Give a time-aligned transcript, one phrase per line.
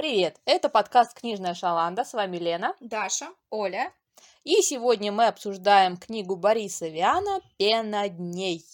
[0.00, 0.40] Привет!
[0.46, 2.04] Это подкаст «Книжная шаланда».
[2.04, 2.74] С вами Лена.
[2.80, 3.28] Даша.
[3.50, 3.92] Оля.
[4.44, 8.64] И сегодня мы обсуждаем книгу Бориса Виана «Пена дней».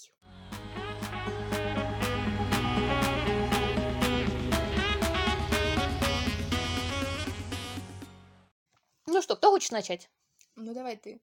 [9.08, 10.08] Ну что, кто хочет начать?
[10.54, 11.20] Ну, давай ты.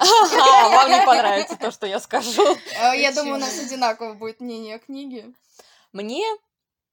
[0.00, 2.42] Ага, вам не понравится то, что я скажу.
[2.80, 5.32] А, Я думаю, у нас одинаково будет мнение о книге.
[5.92, 6.26] Мне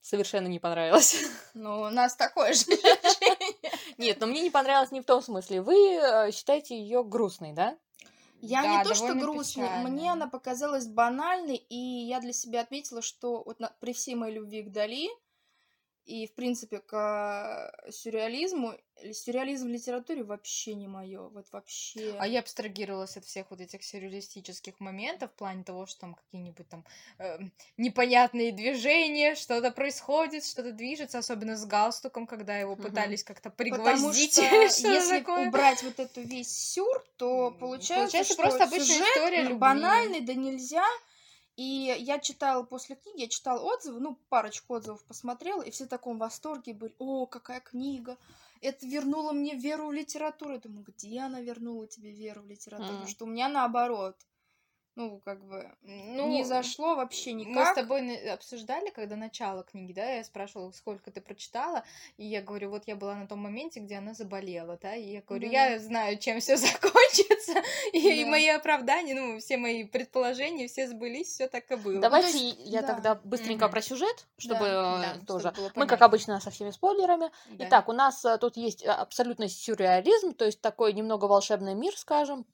[0.04, 1.16] совершенно не понравилось.
[1.56, 2.66] Ну, у нас такое же.
[3.98, 5.62] Нет, но мне не понравилось не в том смысле.
[5.62, 7.78] Вы э, считаете ее грустной, да?
[8.42, 9.90] Я Да, не то, что грустная, печально.
[9.90, 14.36] мне она показалась банальной, и я для себя отметила, что вот на- при всей моей
[14.36, 15.10] любви к Дали
[16.06, 22.16] и, в принципе, к э, сюрреализму, ли- сюрреализм в литературе вообще не мое, вот вообще.
[22.20, 26.68] А я абстрагировалась от всех вот этих сюрреалистических моментов в плане того, что там какие-нибудь
[26.68, 26.86] там
[27.20, 27.40] э,
[27.78, 32.84] непонятные движения, что-то происходит, что-то движется, особенно с галстуком, когда его Мгм.
[32.84, 34.34] пытались как-то Потому пригвоздить.
[34.34, 35.48] что что-то если такое.
[35.48, 39.60] убрать вот эту весь сюр, то получается, получается что просто обычная сюжет история ну, любви.
[39.60, 40.86] банальный, да нельзя.
[41.56, 45.90] И я читала после книги, я читала отзывы, ну, парочку отзывов посмотрела, и все в
[45.90, 46.96] таком восторге были.
[46.98, 48.18] О, какая книга!
[48.62, 50.54] Это вернуло мне веру в литературу.
[50.54, 52.90] Я думаю, где она вернула тебе веру в литературу?
[52.90, 54.16] Потому что у меня наоборот.
[54.96, 57.76] Ну, как бы, Ну, не зашло вообще Мы с никак.
[57.76, 61.84] тобой обсуждали, когда начало книги, да, я спрашивала, сколько ты прочитала,
[62.18, 65.22] и я говорю, вот я была на том моменте, где она заболела, да, и я
[65.22, 65.66] говорю, Да.
[65.66, 67.54] я знаю, чем все закончится,
[67.92, 68.30] и, и Да.
[68.30, 72.00] мои оправдания, ну, все мои предположения, все сбылись, все так и было.
[72.00, 72.88] Давайте Ну, то есть, я да.
[72.88, 73.72] тогда быстренько Мгм.
[73.72, 75.54] про сюжет, чтобы Да, э, да, чтобы тоже.
[75.58, 77.32] было Мы, как обычно, со всеми спойлерами.
[77.58, 77.66] Да.
[77.68, 81.98] Итак, у нас э, тут есть э, абсолютно сюрреализм, то есть такой немного волшебный мир,
[81.98, 82.46] скажем,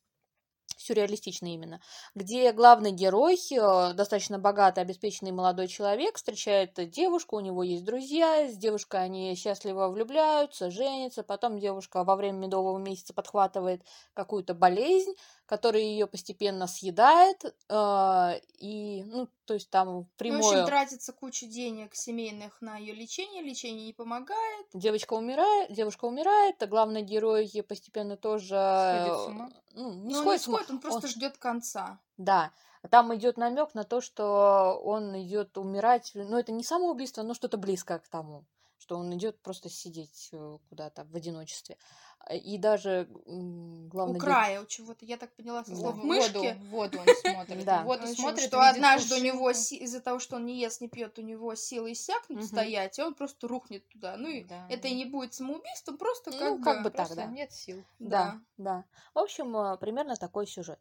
[0.77, 1.81] сюрреалистичный именно,
[2.15, 8.47] где главный герой, э, достаточно богатый, обеспеченный молодой человек, встречает девушку, у него есть друзья,
[8.49, 15.13] с девушкой они счастливо влюбляются, женятся, потом девушка во время медового месяца подхватывает какую-то болезнь,
[15.49, 20.41] которая ее постепенно съедает, э, и, ну, то есть там Ну, в прямое...
[20.41, 24.67] общем, тратится куча денег семейных на ее лечение, лечение не помогает.
[24.75, 28.49] Девочка умирает, девушка умирает, а главный герой постепенно тоже...
[28.49, 29.49] Сходит с э, ума?
[29.73, 30.57] Ну, не Но он не сходит с ума.
[30.59, 31.99] сходит, он просто ждет конца.
[32.17, 32.51] Да,
[32.91, 37.57] там идет намек на то, что он идет умирать, ну это не самоубийство, но что-то
[37.57, 38.45] близкое к тому,
[38.79, 41.77] что он идет просто сидеть э, куда-то в одиночестве.
[42.21, 45.77] А, И даже м, главный у края, у чего-то, я так поняла, со Да.
[45.77, 46.33] слов В мышки.
[46.37, 47.65] воду, воду он смотрит.
[47.65, 47.83] Да.
[47.83, 51.19] воду общем, смотрит, что однажды у него из-за того, что он не ест, не пьет,
[51.19, 54.15] у него силы иссякнут стоять, и он просто рухнет туда.
[54.17, 54.65] Ну и Да.
[54.69, 57.25] это и не будет самоубийством, просто Ну, как, как бы, так, да.
[57.25, 57.83] нет сил.
[57.99, 58.85] Да, да.
[59.13, 60.79] В общем, э, примерно такой сюжет.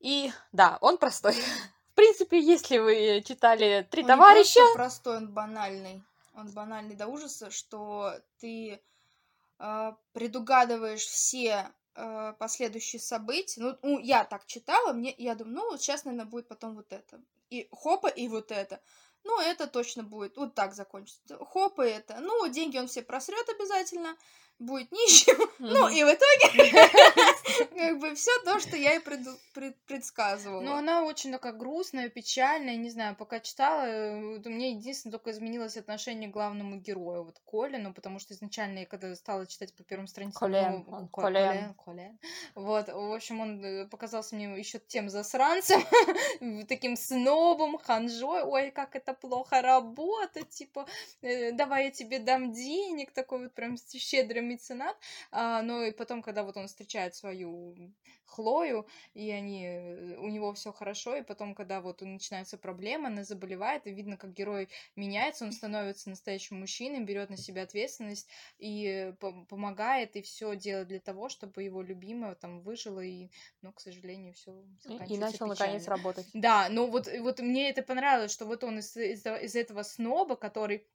[0.00, 1.32] И да, он простой.
[1.92, 6.04] В принципе, если вы читали «Три Он товарища», простой, он банальный.
[6.38, 8.80] Он банальный до ужаса, что ты
[9.58, 13.60] э, предугадываешь все э, последующие события.
[13.60, 16.92] Ну, ну, я так читала, мне, я думаю, ну, вот сейчас, наверное, будет потом вот
[16.92, 17.20] это.
[17.50, 18.80] И хопа, и вот это.
[19.28, 20.36] Ну, это точно будет.
[20.38, 21.36] Вот так закончится.
[21.44, 22.16] Хопа, и это.
[22.20, 24.16] Ну, деньги он все просрет обязательно.
[24.58, 25.36] Будет нищим.
[25.60, 25.92] Ну, Мгм.
[25.96, 26.70] и в итоге,
[27.76, 30.60] как бы, все то, что я и преду- пред- предсказывала.
[30.60, 35.12] Ну, она очень такая грустная, печальная, не знаю, пока читала, э, вот у меня единственное
[35.18, 39.74] только изменилось отношение к главному герою, вот Колину, потому что изначально я когда стала читать
[39.74, 40.38] по первым страницам...
[40.38, 41.48] Колен, ну, он Ко- Колен.
[41.48, 42.18] Колен, Колен.
[42.54, 45.82] Вот, в общем, он э, показался мне еще тем засранцем,
[46.68, 50.86] таким снобом, ханжой, ой, как это плохо работать, типа,
[51.22, 54.96] э, давай я тебе дам денег, такой вот прям щедрый меценат,
[55.30, 57.74] а, ну и потом, когда вот он встречает свою
[58.28, 63.24] Хлою, и они, э, у него все хорошо, и потом, когда вот начинается проблема, она
[63.24, 68.28] заболевает, и видно, как герой меняется, он становится настоящим мужчиной, берет на себя ответственность
[68.58, 73.30] и пом- помогает, и все делает для того, чтобы его любимая там выжила, и,
[73.62, 74.52] ну, к сожалению, все
[74.84, 76.26] И- И начал наконец работать.
[76.34, 80.36] да, но вот, вот мне это понравилось, что вот он из, из, из этого сноба,
[80.36, 80.86] который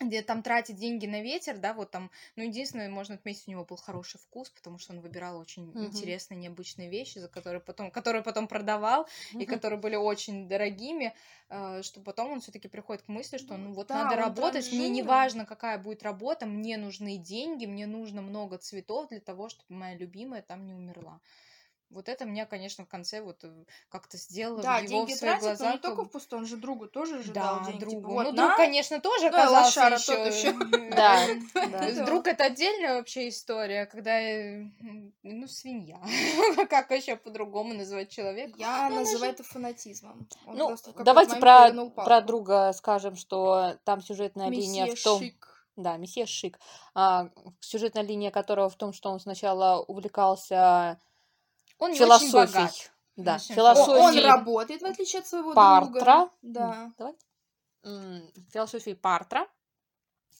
[0.00, 3.64] где там тратит деньги на ветер, да, вот там, ну, единственное, можно отметить, у него
[3.64, 5.78] был хороший вкус, потому что он выбирал очень Мгм.
[5.78, 9.06] интересные, необычные вещи, за которые потом, которые потом продавал,
[9.38, 9.46] и Мгм.
[9.46, 11.14] которые были очень дорогими,
[11.50, 14.88] э, что потом он все-таки приходит к мысли, что ну вот Да, надо работать, мне
[14.88, 19.74] не важно, какая будет работа, мне нужны деньги, мне нужно много цветов для того, чтобы
[19.74, 21.20] моя любимая там не умерла.
[21.90, 25.40] Вот это меня, конечно, в конце вот э, как-то сделало Да, его деньги в своих
[25.40, 25.74] тратит, но глазах.
[25.74, 27.80] не только в пустом, он же другу тоже же да, дал деньги.
[27.80, 27.96] другу.
[27.96, 28.46] Типа, вот, ну, на.
[28.46, 30.16] друг, конечно, тоже и оказался еще.
[30.16, 30.52] тот ещё.
[30.90, 32.04] Да, да.
[32.04, 34.66] друг это отдельная вообще история, когда, э,
[35.24, 36.00] ну, свинья.
[36.70, 38.52] Как еще по-другому называть человека?
[38.56, 40.28] Я Ну, называю это фанатизмом.
[40.46, 45.18] Он Ну, давайте про, про друга скажем, что там сюжетная линия в том...
[45.18, 45.48] Шик.
[45.76, 46.58] Да, месье Шик.
[46.94, 51.00] А, сюжетная линия которого в том, что он сначала увлекался
[51.80, 52.92] Он не очень богат.
[53.16, 53.82] Да, того.
[54.02, 55.90] Он работает, в отличие от своего Партра.
[55.90, 56.30] друга.
[56.42, 56.92] Да.
[56.96, 57.14] Давай.
[58.52, 59.46] Философии Партра,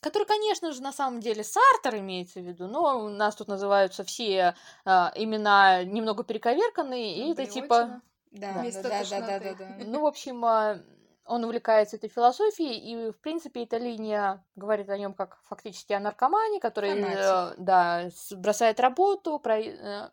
[0.01, 4.05] который, конечно же, на самом деле Сартер имеется в виду, но у нас тут называются
[4.05, 4.55] все
[4.85, 8.03] а, имена немного перековерканные, и это типа...
[8.31, 9.77] Да, да, да, да, да, да, да.
[9.85, 10.79] Ну, в общем, а,
[11.25, 16.01] он увлекается этой философией, и, в принципе, эта линия говорит о нем как фактически о
[16.01, 20.11] наркомане, который, э, да, бросает работу, про- э,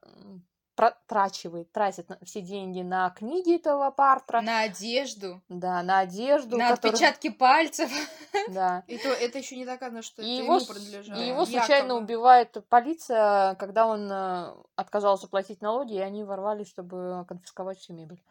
[0.77, 6.69] протрачивает, тратит на- все деньги на книги этого Партра, На одежду, да, на одежду, на
[6.69, 7.91] которую- отпечатки пальцев.
[8.49, 8.83] да.
[8.87, 11.19] И то это еще не доказано, что И это его, ему принадлежало.
[11.19, 12.03] и его случайно якобы.
[12.03, 18.23] убивает полиция, когда он э, отказался платить налоги, и они ворвались, чтобы конфисковать всю мебель.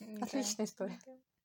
[0.00, 0.24] Да.
[0.26, 0.98] Отличная история.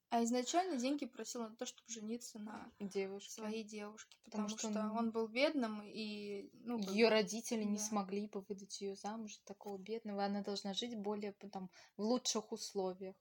[0.10, 3.30] А изначально деньги просил на то, чтобы жениться на Девушка.
[3.30, 5.12] своей девушке, Потому потому, что что, он- он...
[5.12, 7.84] был бедным и ну Ее родители не да.
[7.84, 10.24] смогли бы выдать ее замуж такого бедного.
[10.24, 13.16] Она должна жить более там, в лучших условиях.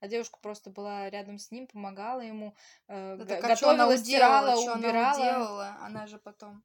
[0.00, 2.54] А девушка просто была рядом с ним, помогала ему,
[2.86, 5.16] э, Да га- так, а чё она готовила, стирала, уделала, чё она убирала.
[5.18, 6.62] уделала, она же потом.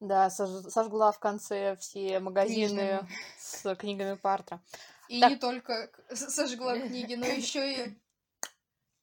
[0.00, 3.08] Да, сож- сожгла в конце все магазины Книжные.
[3.38, 4.62] с книгами Партра.
[5.08, 5.30] И Так.
[5.30, 7.98] не только сожгла книги, но еще и.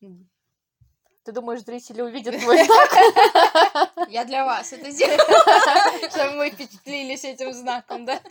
[0.02, 4.10] Ты думаешь, зрители увидят твой знак?
[4.10, 6.10] я для вас это сделала.
[6.10, 8.22] Чтобы мы впечатлились этим знаком, да?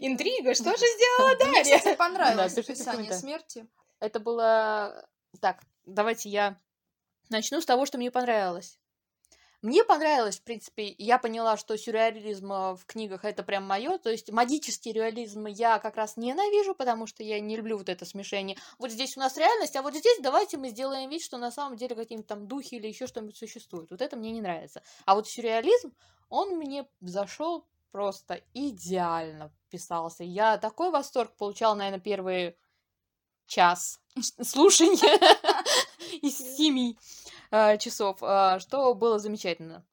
[0.00, 1.78] Интрига, что же сделала Мне, Дарья?
[1.78, 3.66] кстати, понравилось описание смерти.
[3.98, 5.08] Это было...
[5.40, 6.56] Так, давайте я
[7.30, 8.78] начну с того, что мне понравилось.
[9.62, 13.96] Мне понравилось, в принципе, я поняла, что сюрреализм э, в книгах это прям мое.
[13.98, 18.04] То есть магический реализм я как раз ненавижу, потому что я не люблю вот это
[18.04, 18.56] смешение.
[18.80, 21.76] Вот здесь у нас реальность, а вот здесь давайте мы сделаем вид, что на самом
[21.76, 23.88] деле какие-нибудь там духи или еще что-нибудь существует.
[23.92, 24.82] Вот это мне не нравится.
[25.04, 25.94] А вот сюрреализм,
[26.28, 30.24] он мне зашел просто идеально писался.
[30.24, 32.56] Я такой восторг получал, наверное, первые
[33.46, 34.00] час
[34.42, 35.20] слушания
[36.22, 37.31] из семи э,
[37.78, 39.84] часов, э, что было замечательно.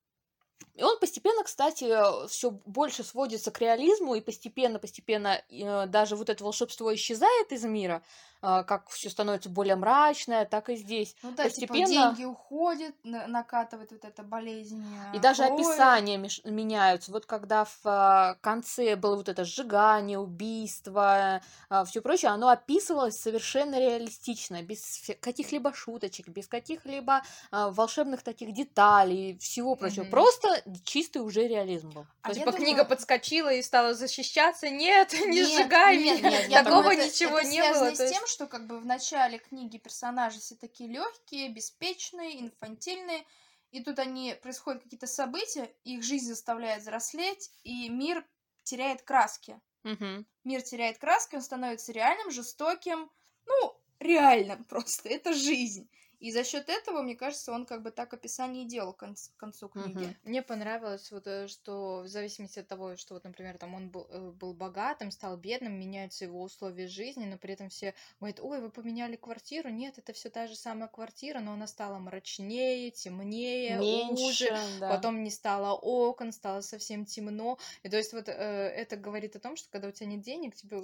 [0.75, 1.93] И он постепенно, кстати,
[2.29, 8.01] все больше сводится к реализму, и постепенно-постепенно э, даже вот это волшебство исчезает из мира,
[8.01, 8.01] э,
[8.41, 11.15] как все становится более мрачное, так и здесь.
[11.23, 14.83] Ну да, типа Постепенно- деньги уходят, на- накатывает вот эта болезнь.
[15.13, 15.61] И э, даже крови.
[15.61, 17.11] описания меш- меняются.
[17.11, 21.41] Вот когда в а, конце было вот это сжигание, убийство,
[21.85, 27.21] все прочее, оно описывалось совершенно реалистично, без каких-либо шуточек, без каких-либо
[27.51, 30.03] а, волшебных таких деталей, всего прочего.
[30.03, 30.11] Мгм.
[30.11, 32.05] Просто чистый уже реализм был.
[32.21, 34.69] А То есть Типа думаю- книга подскочила и стала защищаться.
[34.69, 36.29] Нет, не Нет, сжигай нет, меня.
[36.31, 37.93] нет, я Такого думаю, это- ничего это не было.
[37.95, 43.25] с тем, что как бы в начале книги персонажи все такие легкие, беспечные, инфантильные,
[43.71, 48.25] и тут они происходят какие-то события, их жизнь заставляет взрослеть, и мир
[48.63, 49.59] теряет краски.
[49.83, 50.25] Мгм.
[50.43, 53.11] Мир теряет краски, он становится реальным, жестоким,
[53.45, 55.89] ну, реальным просто, это жизнь.
[56.19, 59.31] И за счет этого, мне кажется, он как бы так описание и делал к конц-
[59.35, 60.03] к концу книги.
[60.03, 60.15] Мгм.
[60.23, 64.05] Мне понравилось, вот, э, что в зависимости от того, что, вот, например, там он был,
[64.09, 68.59] э, был богатым, стал бедным, меняются его условия жизни, но при этом все говорят, ой,
[68.59, 69.69] вы поменяли квартиру.
[69.69, 74.79] Нет, это все та же самая квартира, но она стала мрачнее, темнее, Меньше, уже.
[74.79, 74.95] да.
[74.95, 77.57] Потом не стало окон, стало совсем темно.
[77.83, 80.55] И то есть вот э, это говорит о том, что когда у тебя нет денег,
[80.55, 80.83] тебе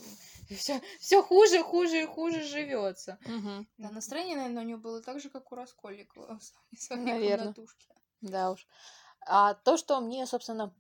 [0.57, 3.17] все, все хуже, хуже и хуже живется.
[3.25, 3.67] Мгм.
[3.77, 7.53] Да, настроение, наверное, у него было так же, как у Раскольникова в своей- своей Наверно.
[7.53, 7.87] комнатушке.
[8.21, 8.67] Да уж.
[9.27, 10.73] А то, что мне, собственно,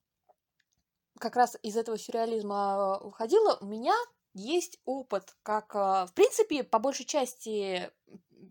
[1.19, 3.95] как раз из этого сюрреализма э, выходило, у меня
[4.33, 7.91] есть опыт, как, э, в принципе, по большей части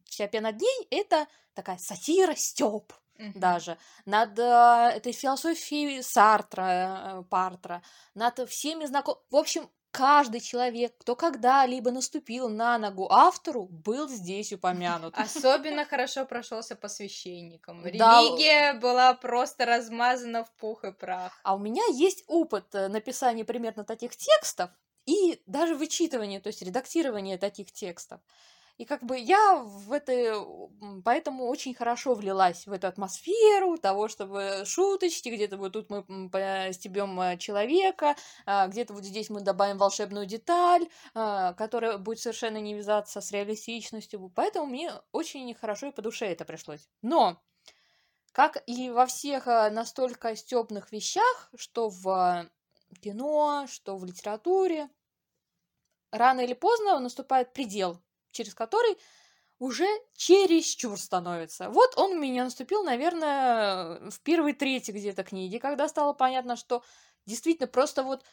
[0.05, 2.93] вся пена дней это такая сатира, стёб
[3.37, 4.43] даже над э,
[4.97, 7.83] этой философией Сартра, э, Партра,
[8.15, 9.17] над всеми знаком...
[9.31, 15.15] В общем, каждый человек, кто когда-либо наступил на ногу автору, был здесь упомянут.
[15.17, 17.83] Особенно хорошо прошелся по священникам.
[17.83, 18.21] Да.
[18.21, 21.39] Религия была просто размазана в пух и прах.
[21.45, 24.71] А у меня есть опыт э, написания примерно таких текстов
[25.07, 28.21] и даже вычитывания, то есть редактирования таких текстов.
[28.77, 30.45] И как бы я в это,
[31.05, 37.21] поэтому очень хорошо влилась в эту атмосферу того, чтобы шуточки, где-то вот тут мы стебем
[37.21, 38.17] э, человека,
[38.47, 43.31] а, где-то вот здесь мы добавим волшебную деталь, а, которая будет совершенно не вязаться с
[43.31, 44.33] реалистичностью.
[44.35, 46.89] Поэтому мне очень хорошо и по душе это пришлось.
[47.01, 47.41] Но
[48.33, 52.49] как и во всех а, настолько стебных вещах, что в
[53.01, 54.91] кино, что в литературе,
[56.11, 58.04] рано или поздно наступает предел,
[58.35, 58.99] через который
[59.59, 59.87] уже
[60.17, 61.71] чересчур становится.
[61.71, 66.83] Вот он у меня наступил, наверное, в первой трети где-то книги, когда стало понятно, что
[67.27, 68.25] действительно просто вот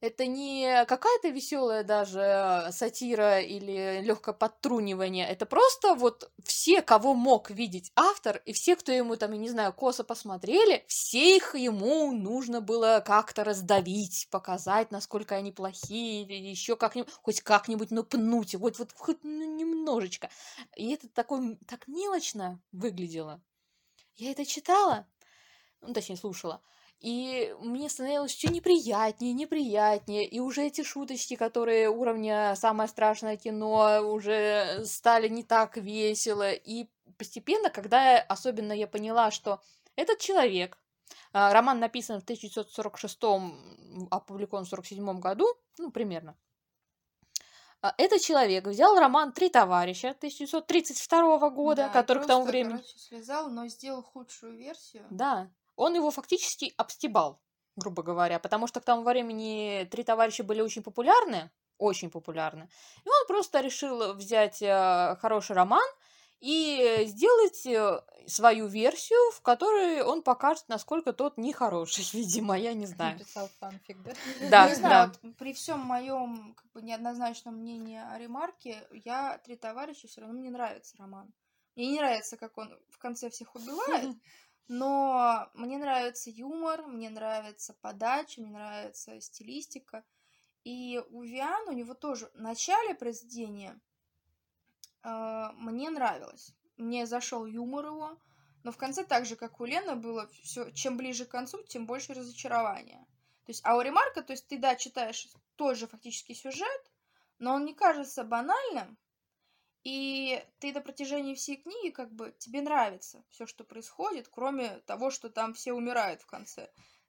[0.00, 5.26] это не какая-то веселая даже сатира или легкое подтрунивание.
[5.26, 9.48] Это просто вот все, кого мог видеть автор, и все, кто ему там, я не
[9.48, 16.48] знаю, косо посмотрели, все их ему нужно было как-то раздавить, показать, насколько они плохие, или
[16.48, 20.30] еще как-нибудь, хоть как-нибудь напнуть, вот, вот хоть ну, немножечко.
[20.76, 23.42] И это такой, так мелочно выглядело.
[24.14, 25.06] Я это читала,
[25.80, 26.62] ну, точнее, слушала.
[27.00, 30.26] И мне становилось все неприятнее, неприятнее.
[30.26, 36.52] И уже эти шуточки, которые уровня «самое страшное кино» уже стали не так весело.
[36.52, 39.60] И постепенно, когда я, особенно я поняла, что
[39.94, 40.76] этот человек,
[41.32, 43.18] а, роман написан в 1946,
[44.10, 45.46] опубликован в 1947 году,
[45.78, 46.36] ну, примерно,
[47.80, 52.78] а, этот человек взял роман «Три товарища» 1932 года, Да, который к тому времени...
[52.78, 55.04] короче, слезал, но сделал худшую версию.
[55.10, 57.40] Да, он его фактически обстебал,
[57.76, 62.68] грубо говоря, потому что к тому времени три товарища были очень популярны, очень популярны.
[63.04, 65.88] И он просто решил взять э, хороший роман
[66.40, 72.86] и сделать э, свою версию, в которой он покажет, насколько тот нехороший, видимо, я не
[72.86, 73.18] знаю.
[73.18, 74.12] Написал фанфик, да?
[74.50, 75.20] Да, не знаю, да.
[75.22, 80.38] вот при всем моем как бы, неоднозначном мнении о ремарке, я три товарища все равно
[80.38, 81.32] мне нравится роман.
[81.76, 84.16] Мне не нравится, как он в конце всех убивает,
[84.68, 90.04] но мне нравится юмор, мне нравится подача, мне нравится стилистика.
[90.62, 93.80] И у Виан, у него тоже в начале произведения
[95.02, 96.52] э, мне нравилось.
[96.76, 98.18] Мне зашел юмор его,
[98.62, 101.86] но в конце так же, как у Лены, было все, чем ближе к концу, тем
[101.86, 103.06] больше разочарования.
[103.46, 106.90] То есть, а у Ремарка, то есть ты, да, читаешь тот же фактически сюжет,
[107.38, 108.98] но он не кажется банальным,
[109.88, 115.10] и ты на протяжении всей книги как бы тебе нравится все, что происходит, кроме того,
[115.10, 116.68] что там все умирают в конце.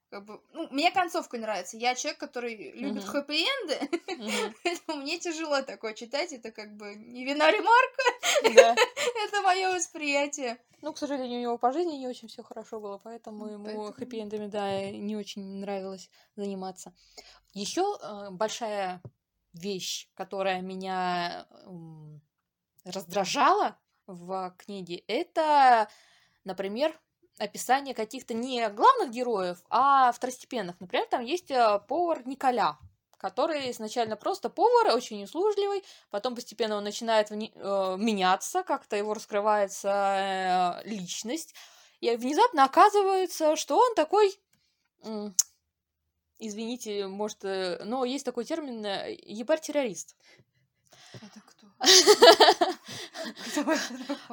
[0.09, 1.77] Как бы, ну, мне концовка нравится.
[1.77, 3.11] Я человек, который любит Мгм.
[3.11, 3.79] хэппи-энды,
[4.63, 6.31] поэтому мне тяжело такое читать.
[6.33, 8.03] Это как бы не вина ремарка,
[8.55, 8.75] Да.
[9.27, 10.57] это мое восприятие.
[10.81, 13.91] Ну, к сожалению, у него по жизни не очень все хорошо было, поэтому ему поэтому-
[13.91, 16.95] хэппи-эндами, да, не очень нравилось заниматься.
[17.53, 17.83] Еще
[18.31, 19.01] большая
[19.53, 21.47] вещь, которая меня
[22.85, 25.87] м, раздражала в книге, это,
[26.43, 26.99] например,
[27.37, 30.79] описание каких-то не главных героев, а второстепенных.
[30.79, 32.77] Например, там есть э, повар Николя,
[33.17, 39.13] который изначально просто повар, очень услужливый, потом постепенно он начинает вни- э, меняться, как-то его
[39.13, 41.55] раскрывается э, личность,
[42.01, 44.37] и внезапно оказывается, что он такой,
[45.03, 45.35] м,
[46.39, 49.15] извините, может, э, но есть такой термин э.
[51.21, 51.58] Это кто?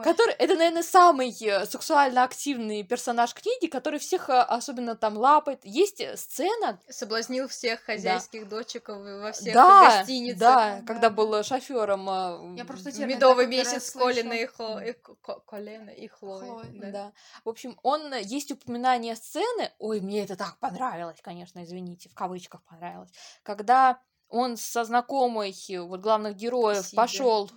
[0.02, 5.60] Который, это, наверное, самый э, сексуально активный персонаж книги, который всех э, особенно там лапает.
[5.64, 10.38] Есть э, сцена, Соблазнил всех хозяйских дочек в- во всех да, гостиницах.
[10.38, 11.10] да, Да, когда да.
[11.10, 12.54] был шофером.
[12.56, 13.90] Я просто в- термин Медовый месяц.
[13.92, 14.80] Колина и, Хло...
[14.80, 16.46] и Ко- Ко- Колена и Хлои.
[16.48, 16.90] Хлои, да.
[16.90, 17.12] Да.
[17.44, 19.72] В общем, он есть упоминание сцены.
[19.78, 23.10] Ой, мне это так понравилось, конечно, извините, в кавычках понравилось.
[23.42, 27.50] Когда он со знакомой э, вот главных героев пошел.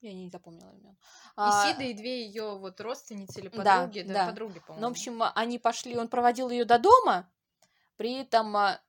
[0.00, 0.96] Я не запомнила имен.
[1.36, 4.26] А, Исида и две ее вот родственницы или Да, подруги, да, да.
[4.26, 4.80] подруги, по-моему.
[4.80, 7.30] Ну, в общем, а, они пошли, он проводил ее до дома,
[7.96, 8.80] при этом а,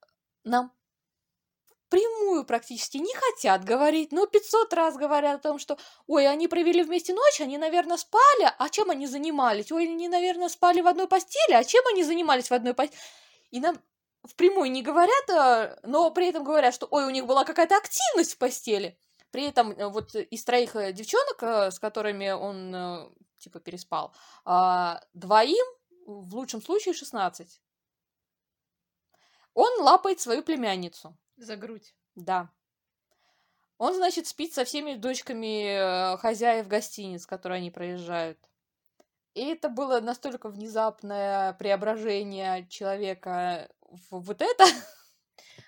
[0.44, 0.72] нам
[1.90, 6.84] прямую практически не хотят говорить, но 500 раз говорят о том, что, ой, они провели
[6.84, 9.72] вместе ночь, они, наверное, спали, а чем они занимались?
[9.72, 13.00] Ой, они, наверное, спали в одной постели, а чем они занимались в одной постели?
[13.52, 13.80] И нам
[14.26, 18.34] впрямую не говорят, а, но при этом говорят, что, ой, у них была какая-то активность
[18.34, 18.98] в постели.
[19.32, 25.02] При этом э, вот из троих э, девчонок, э, с которыми он типа переспал, а,
[25.14, 25.66] двоим,
[26.06, 27.62] в лучшем случае, 16.
[29.54, 31.16] Он лапает свою племянницу.
[31.38, 31.96] За грудь.
[32.16, 32.50] Да.
[33.78, 38.38] Он, значит, спит со всеми дочками хозяев гостиниц, которые они проезжают.
[39.36, 44.66] И это было настолько внезапное преображение человека в вот это.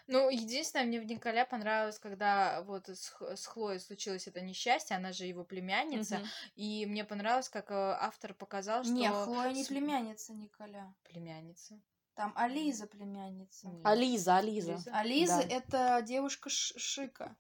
[0.07, 4.97] Ну, единственное, мне в Николя понравилось, когда вот с, Х- с Хлоей случилось это несчастье,
[4.97, 6.27] она же его племянница, Мгм.
[6.55, 8.91] и мне понравилось, как э, автор показал, что...
[8.93, 10.93] Не, Хлоя не с- племянница Николя.
[11.03, 11.79] Племянница.
[12.15, 13.67] Там Ализа племянница.
[13.69, 13.85] Нет.
[13.85, 14.73] Ализа, Ализа.
[14.73, 14.91] Лиза?
[14.93, 15.55] Ализа Да.
[15.55, 17.35] это девушка Ш- Шика.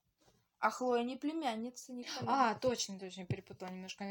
[0.61, 2.27] А Хлоя не племянница Николя.
[2.27, 4.03] А, точно, точно, перепутала немножко.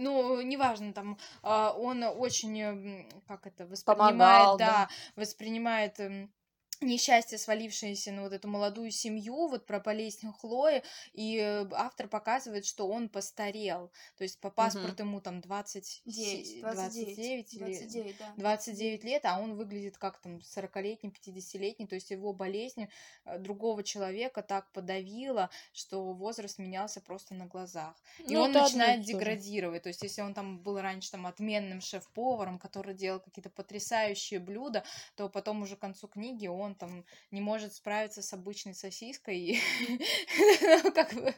[0.00, 4.88] Ну, неважно, там, а, он очень, м, как это, воспринимает, Помогал, да, да.
[5.16, 6.32] воспринимает м,
[6.80, 10.82] несчастье, свалившееся на вот эту молодую семью, вот про болезнь Хлои,
[11.12, 13.90] и э, автор показывает, что он постарел.
[14.16, 18.34] То есть по паспорту ему там 20, 9, 29, 29, или 29, да.
[18.36, 22.88] 29 лет, а он выглядит как там 40-летний, 50-летний, то есть его болезнь
[23.24, 27.94] э, другого человека так подавила, что возраст менялся просто на глазах.
[28.18, 29.82] И Ну, он начинает деградировать.
[29.82, 34.84] То есть если он там был раньше там отменным шеф-поваром, который делал какие-то потрясающие блюда,
[35.16, 39.60] то потом уже к концу книги он там не может справиться с обычной сосиской.
[40.84, 41.32] ну,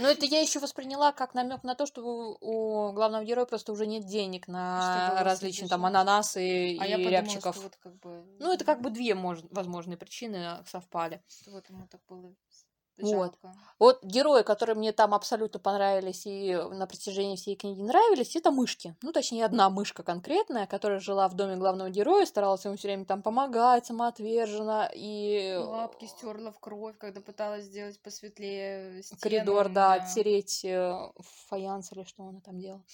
[0.00, 3.86] Но это я еще восприняла как намек на то, что у, главного героя просто уже
[3.86, 6.38] нет денег на различные там ананасы
[6.78, 7.54] А и я подумала, рябчиков.
[7.56, 8.24] что вот как бы...
[8.38, 11.22] Ну, это как бы две мож- возможные причины совпали.
[11.28, 12.34] что вот ему так было
[12.98, 13.10] Вот.
[13.10, 13.54] жалко.
[13.78, 18.94] Вот герои, которые мне там абсолютно понравились и на протяжении всей книги нравились, это мышки.
[19.02, 23.04] Ну, точнее, одна мышка конкретная, которая жила в доме главного героя, старалась ему все время
[23.04, 29.20] там помогать, самоотверженно, и Лапки стерла в кровь, когда пыталась сделать посветлее стену.
[29.20, 31.10] коридор, да, оттереть э,
[31.48, 32.84] фаянс или что она там делала.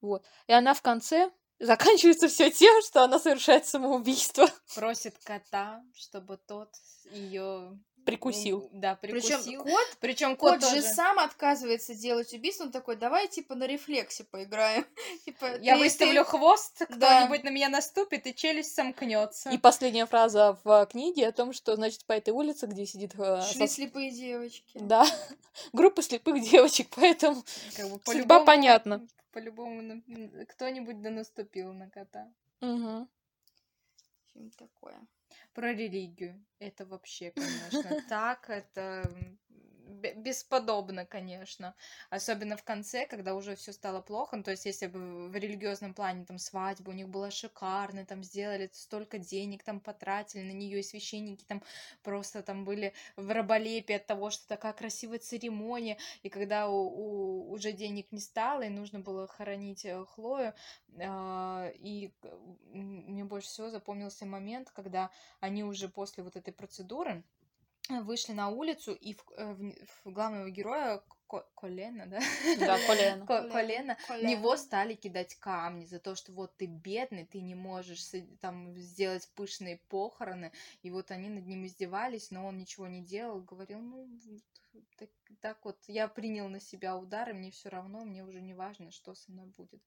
[0.00, 0.24] Вот.
[0.46, 4.46] И она в конце заканчивается все тем, что она совершает самоубийство.
[4.74, 6.68] Просит кота, чтобы тот
[7.10, 8.70] ее Прикусил.
[8.72, 9.62] Да, Причем прикусил.
[9.64, 14.22] кот, Причем кот, кот же сам отказывается делать убийство, он такой, давай типа на рефлексе
[14.24, 14.86] поиграем.
[15.24, 16.86] Типа, Я ты- выставлю ты- хвост, Да.
[16.86, 19.50] кто-нибудь на меня наступит, и челюсть сомкнется.
[19.50, 23.42] И последняя фраза в книге о том, что, значит, по этой улице, где сидит э,
[23.42, 24.78] Шли со- слепые девочки.
[24.80, 25.04] Да,
[25.72, 27.42] группа слепых девочек, поэтому
[27.76, 29.06] Как бы судьба по-любому- понятна.
[29.32, 30.00] По-любому
[30.48, 32.28] кто-нибудь да наступил на кота.
[32.60, 33.08] Мгм.
[34.30, 34.96] Что-нибудь такое.
[35.56, 36.44] Про религию.
[36.58, 39.10] Это вообще, конечно, так, это
[40.16, 41.74] бесподобно, конечно.
[42.10, 44.36] Особенно в конце, когда уже все стало плохо.
[44.36, 48.22] Ну, то есть, если бы в религиозном плане там свадьба у них была шикарная, там
[48.24, 51.62] сделали столько денег, там потратили на нее, и священники там
[52.02, 55.98] просто там были в раболепии от того, что такая красивая церемония.
[56.22, 60.54] И когда у, у- уже денег не стало, и нужно было хоронить э, Хлою,
[61.00, 62.26] а, и к-
[62.72, 67.22] м, мне больше всего запомнился момент, когда они уже после вот этой процедуры э,
[67.88, 72.20] вышли на улицу, и в, э, в в главного героя Ко- Колена, да?
[72.58, 73.26] Да, колено.
[73.26, 74.28] Ко- Колена, в Колено.
[74.28, 79.28] него стали кидать камни за то, что вот ты бедный, ты не можешь там сделать
[79.34, 84.08] пышные похороны, и вот они над ним издевались, но он ничего не делал, говорил, ну,
[84.96, 88.54] так, так вот, я принял на себя удар, и мне все равно, мне уже не
[88.54, 89.82] важно, что со мной будет.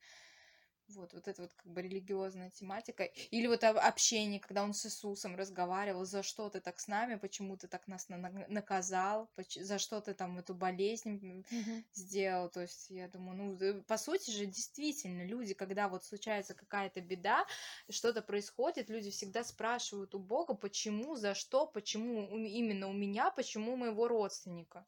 [0.90, 3.04] Вот, вот это вот как бы религиозная тематика.
[3.04, 7.16] Или вот об- общение, когда он с Иисусом разговаривал, за что ты так с нами,
[7.16, 11.86] почему ты так нас на- на- наказал, за что ты там эту болезнь Мгм.
[11.94, 12.50] сделал.
[12.50, 17.46] То есть я думаю, ну, по сути же, действительно, люди, когда вот случается какая-то беда,
[17.90, 23.74] что-то происходит, люди всегда спрашивают у Бога, почему, за что, почему именно у меня, почему
[23.74, 24.86] у моего родственника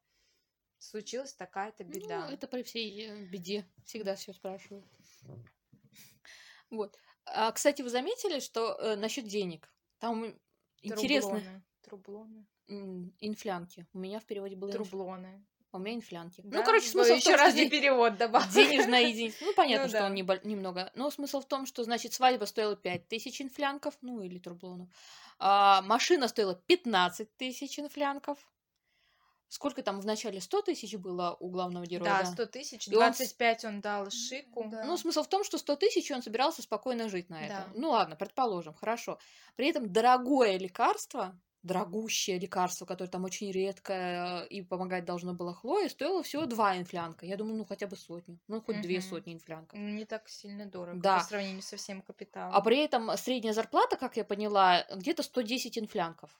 [0.79, 2.27] случилась такая-то беда.
[2.27, 3.65] Ну, это при всей э, беде.
[3.85, 4.85] Всегда все спрашивают.
[6.71, 6.97] Вот.
[7.25, 9.71] А, кстати, вы заметили, что э, насчет денег?
[9.99, 10.33] Там
[10.81, 11.39] интересно.
[11.39, 11.63] Трублоны.
[11.83, 12.47] Трублоны.
[12.69, 13.85] М, Инфлянки.
[13.93, 15.45] У меня в переводе было Трублоны.
[15.71, 16.41] а у меня инфлянки.
[16.43, 16.57] Да?
[16.59, 18.51] Ну, короче, смысл еще раз ден- перевод добавь.
[18.53, 19.37] денежная единица.
[19.41, 20.05] Ну, понятно, Ну что да.
[20.07, 20.91] он небо- немного.
[20.95, 24.89] Но смысл в том, что, значит, свадьба стоила 5000 инфлянков, ну, или трублонов.
[25.39, 28.37] А машина стоила 15 тысяч инфлянков.
[29.51, 32.19] Сколько там в начале 100 тысяч было у главного героя?
[32.23, 34.63] Да, 100 тысяч, И он с- 25 он дал Шику.
[34.71, 34.85] Да.
[34.85, 37.45] Ну, смысл в том, что 100 тысяч он собирался спокойно жить на Да.
[37.45, 37.71] этом.
[37.75, 39.19] Ну ладно, предположим, хорошо.
[39.57, 45.89] При этом дорогое лекарство, дорогущее лекарство, которое там очень редкое и помогать должно было Хлое,
[45.89, 47.25] стоило всего два инфлянка.
[47.25, 48.39] Я думаю, ну хотя бы сотню.
[48.47, 49.09] Ну, хоть две Мгм.
[49.09, 49.77] сотни инфлянков.
[49.77, 51.17] Ну, Не так сильно дорого Да.
[51.17, 52.55] по сравнению со всем капиталом.
[52.55, 56.39] А при этом средняя зарплата, как я поняла, где-то 110 инфлянков.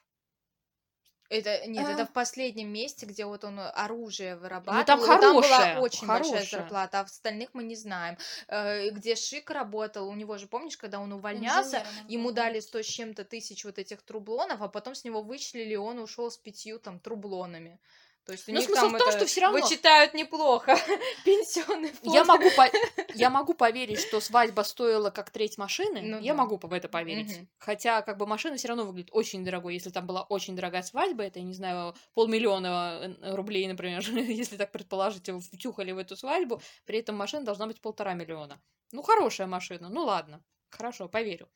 [1.32, 1.92] Это нет, А.
[1.94, 4.84] это в последнем месте, где вот он оружие Ну, вырабатывал.
[4.86, 6.60] там и там была очень большая хорошее.
[6.62, 8.18] зарплата, а в остальных мы не знаем.
[8.50, 12.84] Э, Где Шик работал, у него же, помнишь, когда он увольнялся, Инженером ему дали 100
[12.84, 16.38] с чем-то тысяч вот этих трублонов, а потом с него вычислили, и он ушел с
[16.38, 17.80] пятью там трублонами.
[18.26, 20.76] То есть у Ну, них смысл там в том, это что всё равно- вычитают неплохо
[21.26, 22.14] пенсионный фонд.
[22.16, 22.70] Я могу, по-
[23.16, 26.02] я могу поверить, что свадьба стоила как треть машины.
[26.02, 26.38] Ну я да.
[26.38, 27.36] могу в это поверить.
[27.36, 27.50] Мгм.
[27.58, 29.74] Хотя, как бы, машина все равно выглядит очень дорогой.
[29.74, 34.02] Если там была очень дорогая свадьба, это, я не знаю, полмиллиона э, рублей, например,
[34.46, 38.62] если так предположить, втюхали в эту свадьбу, при этом машина должна быть полтора миллиона.
[38.92, 41.50] Ну, хорошая машина, ну ладно, хорошо, поверю.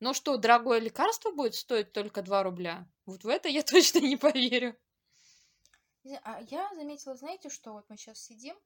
[0.00, 2.86] Но что, дорогое лекарство будет стоить только 2 рубля?
[3.06, 4.76] Вот в это я точно не поверю.
[6.22, 8.56] А я заметила, знаете, что вот мы сейчас сидим,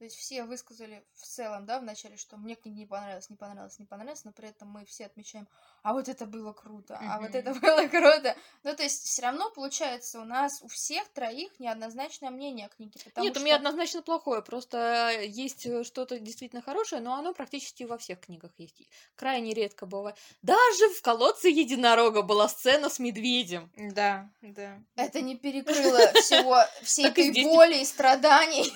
[0.00, 3.78] То есть все высказали в целом, да, вначале, что мне книга не понравилась, не понравилась,
[3.78, 5.46] не понравилась, но при этом мы все отмечаем,
[5.82, 8.34] а вот это было круто, а вот это было круто.
[8.62, 12.98] Ну, то есть все равно получается у нас у всех троих неоднозначное мнение о книге.
[13.18, 13.40] Нет, что...
[13.42, 18.20] у меня однозначно плохое, просто есть э, что-то действительно хорошее, но оно практически во всех
[18.20, 18.80] книгах есть.
[19.16, 20.16] Крайне редко бывает.
[20.40, 23.70] Даже в «Колодце единорога» была сцена с медведем.
[23.76, 24.82] Да, да.
[24.96, 28.72] Это не перекрыло всего, всей этой боли и страданий.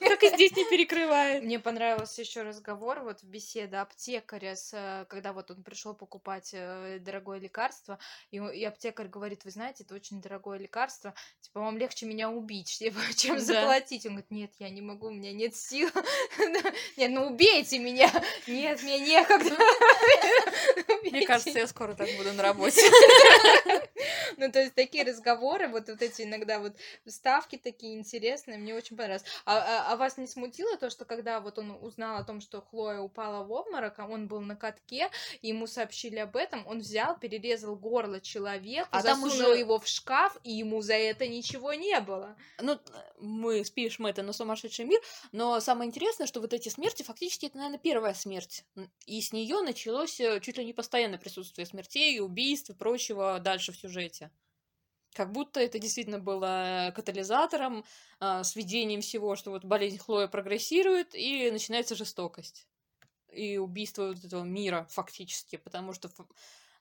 [0.00, 1.42] Как и здесь не перекрывает.
[1.42, 6.98] Мне понравился еще разговор, вот беседа аптекаря, с, э, когда вот он пришел покупать э,
[7.00, 7.98] дорогое лекарство,
[8.30, 12.78] и, и аптекарь говорит, вы знаете, это очень дорогое лекарство, типа, вам легче меня убить,
[13.16, 14.06] чем заплатить.
[14.06, 15.90] Он говорит, нет, я не могу, у меня нет сил.
[16.96, 18.10] Нет, ну убейте меня.
[18.46, 19.56] Нет, мне некогда.
[21.02, 22.80] Мне кажется, я скоро так буду на работе.
[24.36, 28.96] Ну, то есть такие разговоры, вот, вот эти иногда вот вставки такие интересные, мне очень
[28.96, 29.24] понравилось.
[29.44, 32.60] А, а, а вас не смутило то, что когда вот он узнал о том, что
[32.60, 35.10] Хлоя упала в обморок, а он был на катке,
[35.42, 39.58] ему сообщили об этом, он взял, перерезал горло человека, а засунул там уже...
[39.58, 42.36] его в шкаф, и ему за это ничего не было.
[42.60, 42.78] Ну,
[43.18, 45.00] мы спишем это на сумасшедший мир,
[45.32, 48.64] но самое интересное, что вот эти смерти, фактически, это, наверное, первая смерть.
[49.06, 53.72] И с нее началось э, чуть ли не постоянное присутствие смертей, убийств и прочего дальше
[53.72, 54.30] в сюжете.
[55.14, 57.84] Как будто это действительно было катализатором,
[58.20, 62.68] э, сведением всего, что вот болезнь Хлоя прогрессирует, и начинается жестокость.
[63.32, 66.10] И убийство вот этого мира, фактически, потому что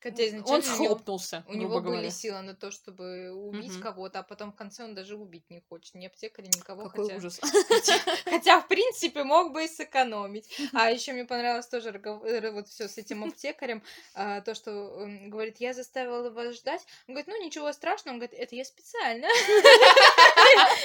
[0.05, 1.43] Хотя изначально он схлопнулся.
[1.47, 3.81] У него, у него были силы на то, чтобы убить угу.
[3.81, 5.95] кого-то, а потом в конце он даже убить не хочет.
[5.95, 6.83] Ни аптекаря, никого.
[6.83, 7.17] Какой хотя...
[7.17, 7.39] ужас.
[7.67, 10.45] Хотя, хотя, в принципе, мог бы и сэкономить.
[10.73, 13.81] А еще мне понравилось тоже э, вот все с этим аптекарем.
[14.13, 16.85] А, то, что он говорит, я заставила вас ждать.
[17.07, 18.13] Он говорит, ну ничего страшного.
[18.13, 19.25] Он говорит, это я специально.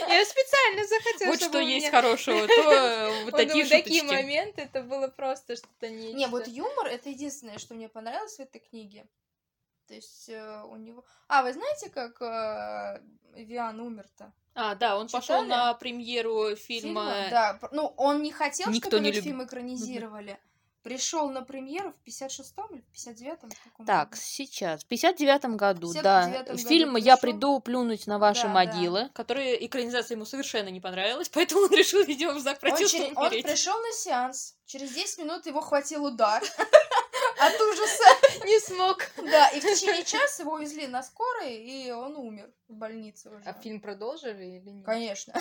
[0.09, 2.47] Я специально захотела, Вот что есть хорошего.
[2.47, 6.17] То вот такие Такие моменты, это было просто что-то нечто.
[6.17, 9.05] Не, вот юмор, это единственное, что мне понравилось в этой книге.
[9.91, 11.05] То есть э, у него...
[11.27, 13.03] А, вы знаете, как э,
[13.35, 14.33] Виан умер-то?
[14.55, 17.13] А, да, он пошел на премьеру фильма.
[17.13, 17.29] фильма.
[17.29, 19.25] Да, ну он не хотел, Никто чтобы не этот люб...
[19.25, 20.39] фильм экранизировали.
[20.85, 23.51] Пришел на премьеру в 56-м или в 59-м?
[23.85, 24.23] Так, году?
[24.23, 24.85] сейчас.
[24.85, 26.29] В 59-м году, 59 да.
[26.29, 27.07] Году Фильм пришел...
[27.07, 29.09] «Я приду плюнуть на ваши да, могилы», да.
[29.13, 33.31] который экранизация ему совершенно не понравилась, поэтому он решил, видимо, в знак протеста он, он
[33.31, 36.43] пришел на сеанс, через 10 минут его хватил удар
[37.41, 37.60] от ужаса.
[38.51, 38.99] Не смог.
[39.17, 43.45] Да, и в течение часа его увезли на скорой, и он умер в больнице уже.
[43.45, 44.85] А фильм продолжили или нет?
[44.85, 45.35] Конечно.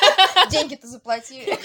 [0.50, 1.56] Деньги-то заплатили.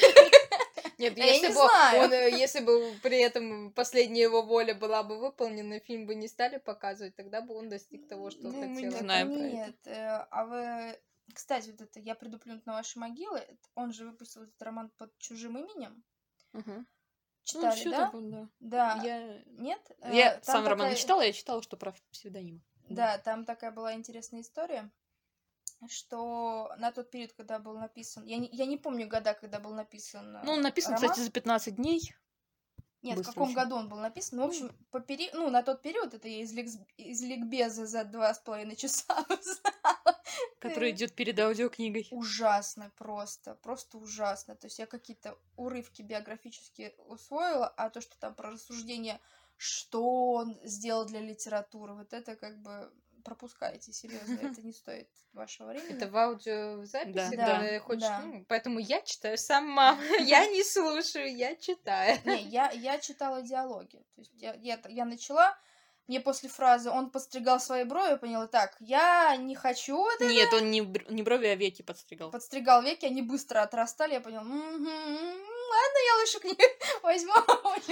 [1.00, 2.04] Нет, я если, не бы знаю.
[2.04, 6.28] Он, э, если бы при этом последняя его воля была бы выполнена, фильм бы не
[6.28, 8.70] стали показывать, тогда бы он достиг того, что ну, хотел.
[8.70, 11.00] Мы не знаем Нет, э, а вы...
[11.34, 13.42] Кстати, вот это «Я приду плюнуть на ваши могилы»,
[13.76, 16.04] он же выпустил этот роман под чужим именем.
[16.54, 16.86] Угу.
[17.44, 18.06] Читали, ну, да?
[18.06, 18.50] Такое, да?
[18.60, 19.04] Да.
[19.04, 19.44] Я...
[19.58, 19.92] Нет?
[20.12, 20.70] Я там сам такая...
[20.70, 22.62] роман не читала, я читала, что про псевдоним.
[22.90, 24.92] Да, там такая была интересная история
[25.90, 28.26] что на тот период, когда был написан...
[28.26, 31.10] Я не, я не помню года, когда был написан Ну, он написан, роман.
[31.10, 32.16] кстати, за 15 дней.
[33.02, 33.56] Нет, Быстро в каком очень.
[33.56, 34.40] году он был написан?
[34.40, 35.30] Ну, в общем, по пери...
[35.34, 36.78] ну, на тот период, это я из, ликс...
[36.96, 40.03] из ликбеза за два с половиной часа узнала.
[40.70, 42.08] Который идет перед аудиокнигой.
[42.12, 44.56] Ужасно просто, просто ужасно.
[44.56, 49.20] То есть я какие-то урывки биографические усвоила, а то, что там про рассуждение,
[49.58, 52.92] что он сделал для литературы, вот это как бы
[53.24, 55.96] пропускайте, серьезно, это не стоит вашего времени.
[55.96, 57.60] Это в аудиозаписи, да.
[57.60, 58.22] да, хочешь, да.
[58.22, 62.20] Ну, поэтому я читаю сама, я не слушаю, я читаю.
[62.26, 65.58] Не, я, я читала диалоги, то есть я, я, я начала,
[66.08, 70.26] мне после фразы «он подстригал свои брови», поняла, так, я не хочу вот это.
[70.26, 72.32] Нет, он не, не брови, а веки подстригал.
[72.32, 74.44] Подстригал веки, они быстро отрастали, я поняла,
[75.74, 76.62] ладно, я лучше книгу
[77.04, 77.34] возьму.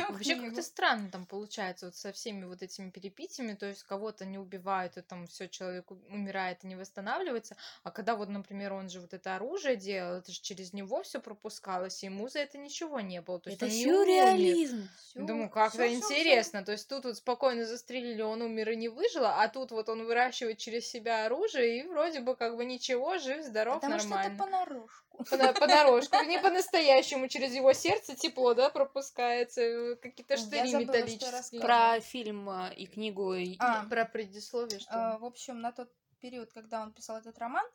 [0.09, 4.37] Вообще как-то странно там получается вот со всеми вот этими перепитиями, то есть кого-то не
[4.37, 8.99] убивают, и там все человек умирает и не восстанавливается, а когда вот, например, он же
[8.99, 12.99] вот это оружие делал, это же через него все пропускалось, и ему за это ничего
[12.99, 13.39] не было.
[13.39, 14.87] То есть это сюрреализм.
[15.15, 16.59] Думаю, как-то интересно.
[16.59, 16.65] Всё.
[16.65, 20.05] То есть тут вот спокойно застрелили, он умер и не выжил, а тут вот он
[20.05, 24.15] выращивает через себя оружие, и вроде бы как бы ничего, жив, здоров, Потому нормально.
[24.15, 25.11] Потому что это понарошку.
[25.29, 26.17] Понарошку.
[26.25, 31.62] Не по-настоящему через его сердце тепло, да, пропускается, э, какие-то штыри металлические.
[31.62, 33.34] Про фильм э, и книгу.
[33.34, 33.55] И...
[33.60, 37.65] А, про предисловие, что а, В общем, на тот период, когда он писал этот роман,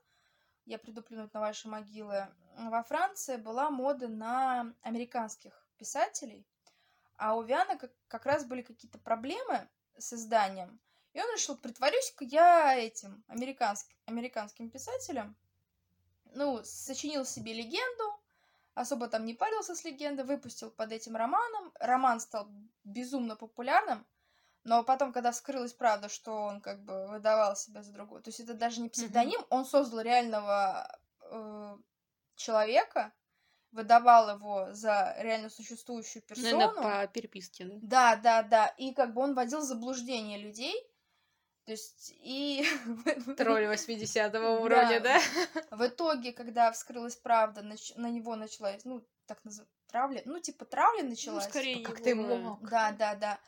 [0.64, 6.44] я приду плюнуть на ваши могилы, во Франции была мода на американских писателей,
[7.16, 10.80] а у Виана как, как раз были какие-то проблемы с изданием,
[11.16, 15.34] и он решил, притворюсь-ка я этим американским, американским писателем,
[16.34, 18.04] ну, сочинил себе легенду,
[18.74, 21.72] особо там не парился с легендой, выпустил под этим романом.
[21.80, 22.48] Роман стал
[22.84, 24.06] безумно популярным,
[24.64, 28.40] но потом, когда вскрылась правда, что он как бы выдавал себя за другого, то есть
[28.40, 31.76] это даже не псевдоним, он создал реального э,
[32.34, 33.12] человека,
[33.72, 36.58] выдавал его за реально существующую персону.
[36.58, 37.76] Наверное, по переписке, да?
[37.82, 38.66] Да, да, да.
[38.78, 40.74] И как бы он вводил в заблуждение людей.
[41.66, 42.64] То есть, и...
[43.36, 45.20] Тролль 80 уровня, да?
[45.70, 47.92] В итоге, когда вскрылась правда, нач...
[47.96, 51.44] на него началась, ну, так называемая травля, ну, типа травля началась.
[51.44, 52.36] Ну, скорее Как его, ты да.
[52.36, 52.68] мог?
[52.68, 53.40] Да, да, да.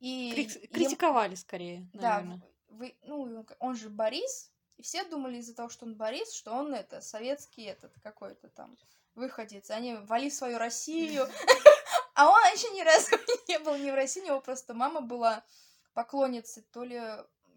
[0.00, 2.42] И Крит- им- Критиковали скорее, Да, наверное.
[2.68, 6.74] вы, ну, он же Борис, и все думали из-за того, что он Борис, что он
[6.74, 8.76] это, советский этот какой-то там
[9.14, 9.70] выходец.
[9.70, 11.28] Они вали свою Россию,
[12.14, 13.10] а он еще ни разу
[13.48, 15.44] не был ни в России, у него просто мама была
[15.92, 17.00] поклонницей то ли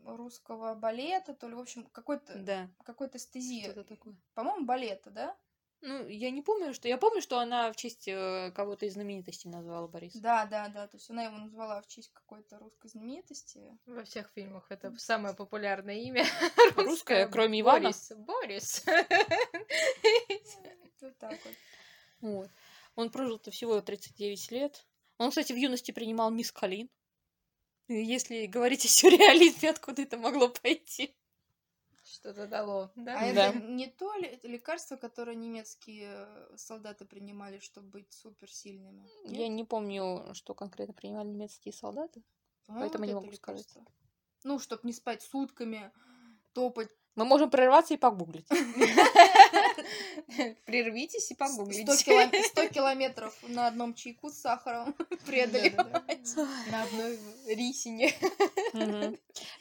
[0.06, 3.64] русского балета, то ли, в общем, какой-то Да, какой-то стезии.
[3.64, 4.16] что-то такое.
[4.34, 5.38] По-моему, балета, да?
[5.86, 6.88] Ну, я не помню, что...
[6.88, 10.18] Я помню, что она в честь э, кого-то из знаменитостей назвала Бориса.
[10.22, 10.88] Да, да, да.
[10.88, 13.78] То есть она его назвала в честь какой-то русской знаменитости.
[13.86, 16.26] Во всех фильмах это самое популярное имя.
[16.78, 17.92] Русская, кроме Ивана.
[17.92, 18.14] Борис.
[18.16, 18.86] Борис.
[21.02, 21.54] Вот так вот.
[22.22, 22.50] Вот.
[22.96, 24.88] Он прожил-то всего 39 лет.
[25.18, 26.90] Он, кстати, в юности принимал мисс Калин.
[28.02, 31.16] Если говорить о сюрреализме, откуда это могло пойти?
[32.04, 33.18] Что-то дало, да?
[33.20, 33.50] А Да.
[33.50, 39.08] это не то ли это лекарство, которое немецкие э, солдаты принимали, чтобы быть суперсильными?
[39.26, 39.38] Нет?
[39.40, 42.22] Я не помню, что конкретно принимали немецкие солдаты.
[42.68, 43.68] По-моему, поэтому вот не могу сказать.
[44.44, 45.92] Ну, чтобы не спать сутками,
[46.54, 46.90] топать.
[47.16, 48.48] Мы можем прерваться и погуглить.
[50.66, 51.84] Прервитесь и 100, погуглите.
[52.04, 54.94] кило- 100 километров на одном чайку с сахаром
[55.26, 56.36] преодолевать.
[56.72, 58.14] На одной рисине.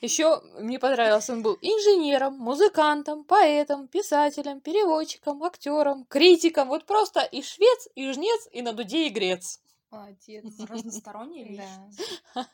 [0.00, 6.68] Еще мне понравился, он был инженером, музыкантом, поэтом, писателем, переводчиком, актером, критиком.
[6.68, 9.60] Вот просто и швец, и жнец, и на дуде и грец.
[9.92, 10.44] Молодец.
[10.68, 11.62] Разносторонняя Да.
[11.86, 12.00] личность.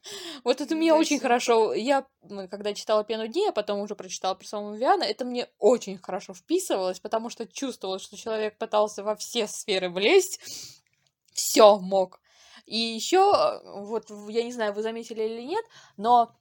[0.44, 1.72] Вот это мне очень хорошо.
[1.72, 2.04] Я,
[2.50, 7.00] когда читала «Пену дней», а потом уже прочитала «Персону Виана», это мне очень хорошо вписывалось,
[7.00, 10.40] потому что чувствовала, что человек пытался во все сферы влезть,
[11.32, 12.20] все мог.
[12.66, 15.64] И еще, вот, в- я не знаю, вы заметили или нет,
[15.96, 16.34] но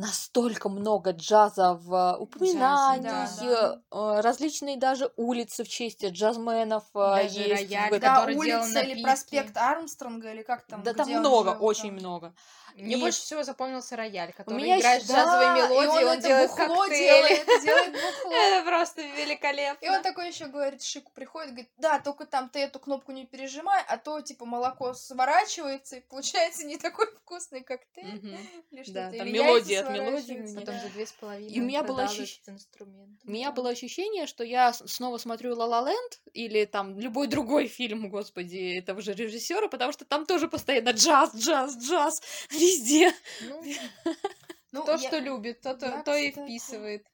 [0.00, 3.80] настолько много джаза в упоминаний, да, да.
[3.90, 7.70] э, различные даже улицы в честь джазменов э, Даже есть.
[7.70, 8.00] рояль, в.
[8.00, 10.82] Да, улица или проспект Армстронга, или как там?
[10.82, 11.94] Да там где он много, жил, очень там.
[11.98, 12.34] много.
[12.76, 16.12] Мне И- больше всего запомнился рояль, который меня играет ещё- джазовые Да, и мелодии, он,
[16.18, 17.34] это делает бухло коктейли.
[17.34, 17.92] делает, делает
[18.24, 18.32] бухло.
[18.32, 19.84] Это просто великолепно.
[19.84, 23.26] И он такой еще говорит, Шику приходит, говорит, да, только там ты эту кнопку не
[23.26, 28.06] пережимай, а то, типа, молоко сворачивается, и получается не такой вкусный коктейль.
[28.14, 28.38] Мгм.
[28.70, 29.10] Или что-то.
[29.10, 30.60] Да, там мелодия мелодии меня.
[30.60, 33.20] Потом за две с половиной И у меня было продал ощущ- этот инструмент.
[33.24, 37.66] У меня было ощущение, что я снова смотрю «Ла Ла Ленд» или там любой другой
[37.68, 43.12] фильм, господи, этого же режиссера, потому что там тоже постоянно джаз, джаз, джаз везде.
[43.48, 43.62] Ну,
[44.72, 47.04] Ну, то, я- что любит, то, то, то и вписывает.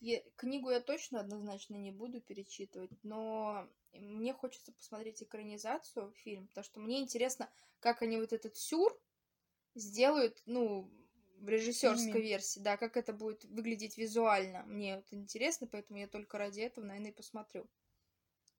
[0.00, 6.64] я- книгу я точно однозначно не буду перечитывать, но мне хочется посмотреть экранизацию фильм, потому
[6.64, 8.98] что мне интересно, как они вот этот сюр
[9.76, 10.90] сделают, ну,
[11.36, 12.22] в режиссерской Именно.
[12.22, 14.62] версии, да, как это будет выглядеть визуально.
[14.64, 17.66] Мне вот интересно, поэтому я только ради этого, наверное, и посмотрю.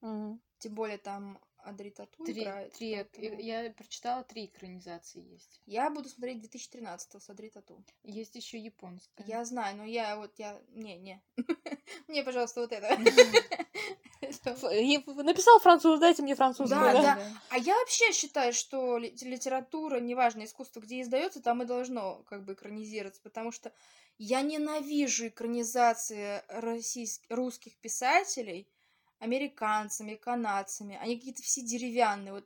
[0.01, 2.73] Тем более там Адри Тату Три, играет.
[2.73, 5.61] три, поэтому я прочитала три экранизации есть.
[5.65, 7.83] Я буду смотреть 2013 с Адри Тату.
[8.03, 9.25] Есть еще японская.
[9.25, 10.61] Я знаю, но я вот, я...
[10.69, 11.21] Не, не.
[12.07, 12.95] Мне, пожалуйста, вот это.
[15.23, 17.01] Написал француз, дайте мне французскую, Да, да?
[17.01, 17.19] да.
[17.49, 22.43] А я вообще считаю, что ли- литература, неважно, искусство, где издается, там и должно как
[22.45, 23.71] бы экранизироваться, потому что
[24.17, 28.67] я ненавижу экранизации российских, русских писателей
[29.19, 30.97] американцами, канадцами.
[31.01, 32.33] Они какие-то все деревянные.
[32.33, 32.45] Вот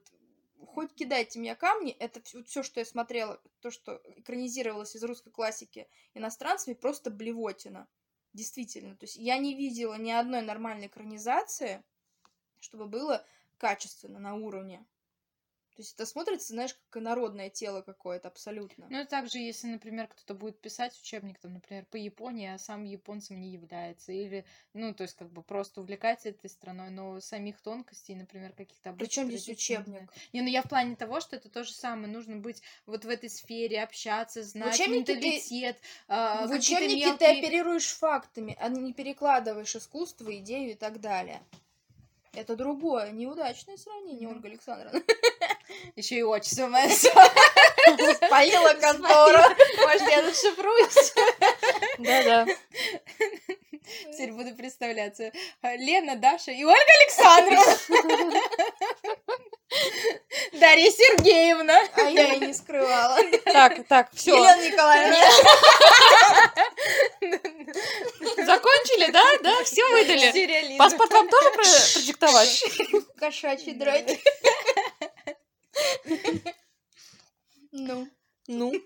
[0.67, 5.87] хоть кидайте мне камни, это все, что я смотрела, то, что экранизировалось из русской классики
[6.13, 7.87] иностранцами, просто блевотина.
[8.33, 8.95] Действительно.
[8.95, 11.83] То есть я не видела ни одной нормальной экранизации,
[12.59, 13.25] чтобы было
[13.57, 14.85] качественно, на уровне.
[15.79, 18.85] То есть это смотрится, знаешь, как инородное тело какое-то абсолютно.
[18.89, 23.39] Ну, также, если, например, кто-то будет писать учебник, там, например, по Японии, а сам японцем
[23.39, 28.13] не является, или, ну, то есть, как бы просто увлекается этой страной, но самих тонкостей,
[28.15, 30.11] например, каких-то Причем здесь учебник?
[30.33, 33.07] Не, ну я в плане того, что это то же самое, нужно быть вот в
[33.07, 35.77] этой сфере, общаться, знать ты- менталитет,
[36.09, 41.41] а, В учебнике ты мелкие- оперируешь фактами, а не перекладываешь искусство, идею и так далее.
[42.33, 44.35] Это другое, неудачное сравнение, Ну.
[44.35, 45.01] Ольга Александровна.
[45.95, 49.39] Еще и отчество мое Спалила контору.
[49.77, 51.13] Может, я зашифруюсь?
[51.97, 52.45] Да-да.
[54.13, 55.31] Теперь буду представляться.
[55.63, 57.77] Лена, Даша и Ольга Александровна.
[60.53, 61.79] Дарья Сергеевна.
[61.95, 63.17] А я и не скрывала.
[63.45, 64.35] Так, так, все.
[64.35, 65.17] Елена Николаевна.
[68.45, 69.23] Закончили, да?
[69.41, 70.77] Да, все выдали.
[70.77, 72.63] Паспорт вам тоже про- продиктовать?
[73.19, 74.19] Кошачий драки.
[77.71, 78.07] Ну,
[78.47, 78.73] Ну.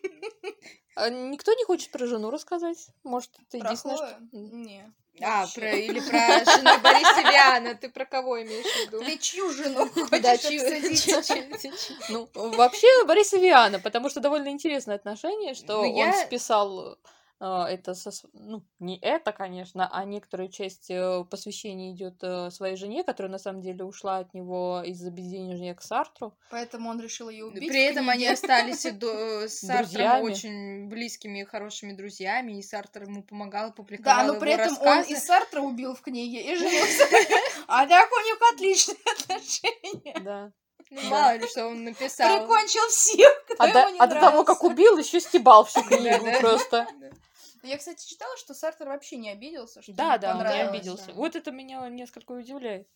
[0.95, 2.89] А никто не хочет про жену рассказать?
[3.03, 4.13] Может, это про единственное, Хлою?
[4.13, 4.37] что...
[4.37, 4.93] Не.
[5.21, 5.59] А, вообще.
[5.59, 7.73] про, или про жену Борисовиана.
[7.73, 8.99] Ты про кого имеешь в виду?
[9.03, 15.81] Ты чью жену хочешь чью- Ну, вообще, Бориса Виана, потому что довольно интересное отношение, что
[15.81, 16.99] Ну, он я- списал
[17.45, 18.11] это со...
[18.33, 23.37] Ну, не это, конечно, а некоторую часть э, посвящения идет э, своей жене, которая на
[23.37, 26.33] самом деле ушла от него из-за безденежья к Сартру.
[26.49, 27.67] Поэтому он решил ее убить.
[27.67, 33.23] При этом они остались до- с Сартром очень близкими и хорошими друзьями, и Сартр ему
[33.23, 37.03] помогал, публиковал Да, но при этом он и Сартра убил в книге, и женился.
[37.67, 40.19] А так у них отличные отношения.
[40.21, 40.51] Да.
[40.89, 42.39] Ну, мало ли, что он написал.
[42.39, 45.81] Прикончил всех, кто А, до, ему не а до того, как убил, еще стебал всю
[45.87, 46.87] книгу просто.
[47.63, 51.07] Я, кстати, читала, что Сартер вообще не обиделся, что Да, да, он не обиделся.
[51.07, 51.13] да.
[51.13, 52.87] Вот это меня несколько удивляет.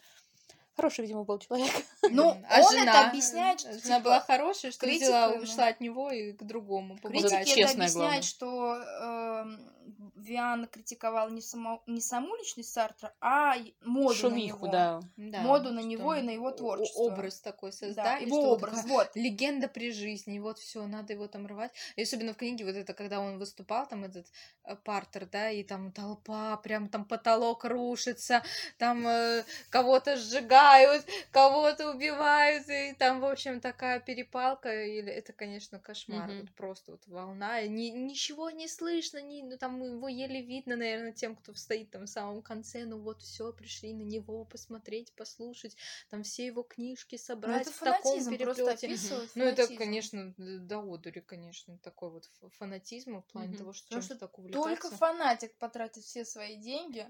[0.76, 1.72] Хороший, видимо, был человек.
[2.12, 2.92] Ну, А он жена?
[2.92, 5.42] это объясняет, что Жена типа, была хорошая, что критика, взяла, ну.
[5.42, 8.18] ушла от него и к другому Критики это честное главное.
[8.20, 9.74] объясняет, что эм,
[10.16, 14.72] Виан критиковал не, само, не саму личность Сартра, а моду Шумиху, на него.
[14.72, 15.00] да.
[15.18, 17.02] Да, Моду на него и на его творчество.
[17.04, 18.26] Образ такой Да, создали.
[18.26, 19.16] его что вот образ, такая вот.
[19.16, 21.72] Легенда при жизни, вот все, надо его там рвать.
[21.96, 24.28] И особенно в книге вот это, когда он выступал, там этот
[24.64, 28.44] э, партер, да, и там толпа, прям там потолок рушится,
[28.78, 35.80] там э, кого-то сжигают, кого-то убивают, и там, в общем, такая перепалка, или это, конечно,
[35.80, 36.40] кошмар, Мгм.
[36.42, 41.12] вот просто вот волна, ни- ничего не слышно, ни, ну там его еле видно, наверное,
[41.12, 45.76] тем, кто стоит там в самом конце, ну вот все, пришли на него посмотреть, послушать,
[46.10, 48.96] там все его книжки Ну, собрать в таком переплете.
[49.36, 54.38] Ну, это, конечно, до одури, конечно, такой вот фанатизм в плане того, что чем-то так
[54.38, 54.82] увлекаться.
[54.82, 57.08] Только фанатик потратит все свои деньги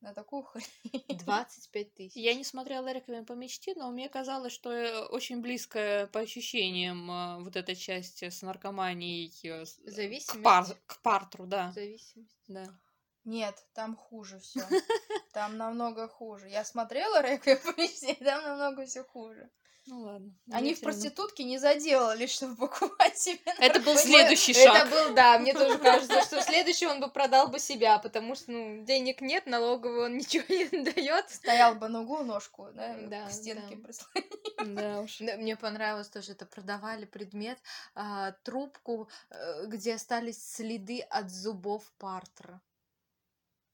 [0.00, 0.64] на такую хрень.
[1.24, 2.16] 25 тысяч.
[2.16, 7.10] Я не смотрела «Реквием по мечте», но мне казалось, что э, очень близкая по ощущениям
[7.10, 10.42] э, вот эта часть с наркоманией э, с- к, Зависимость.
[10.42, 11.72] пар, к партру, да.
[11.72, 12.36] Зависимость.
[12.48, 12.66] да.
[13.24, 14.60] Нет, там хуже все.
[15.32, 16.48] Там намного хуже.
[16.48, 19.48] Я смотрела «Реквием по мечте», там намного все хуже.
[19.86, 20.32] Ну ладно.
[20.52, 24.06] Они я в проститутке не заделались, чтобы покупать себе Это был наркотики.
[24.12, 24.90] следующий Это шаг.
[24.90, 28.84] был, да, мне тоже кажется, что следующий он бы продал бы себя, потому что, ну,
[28.84, 31.30] денег нет, налоговый он ничего не дает.
[31.30, 33.82] Стоял бы на углу ножку, да, Да, к стенке да.
[33.86, 34.76] прислонил.
[34.76, 35.16] Да уж.
[35.18, 37.58] Да, Мне понравилось тоже, это продавали предмет,
[37.94, 42.60] а, трубку, э, где остались следы от зубов Партера.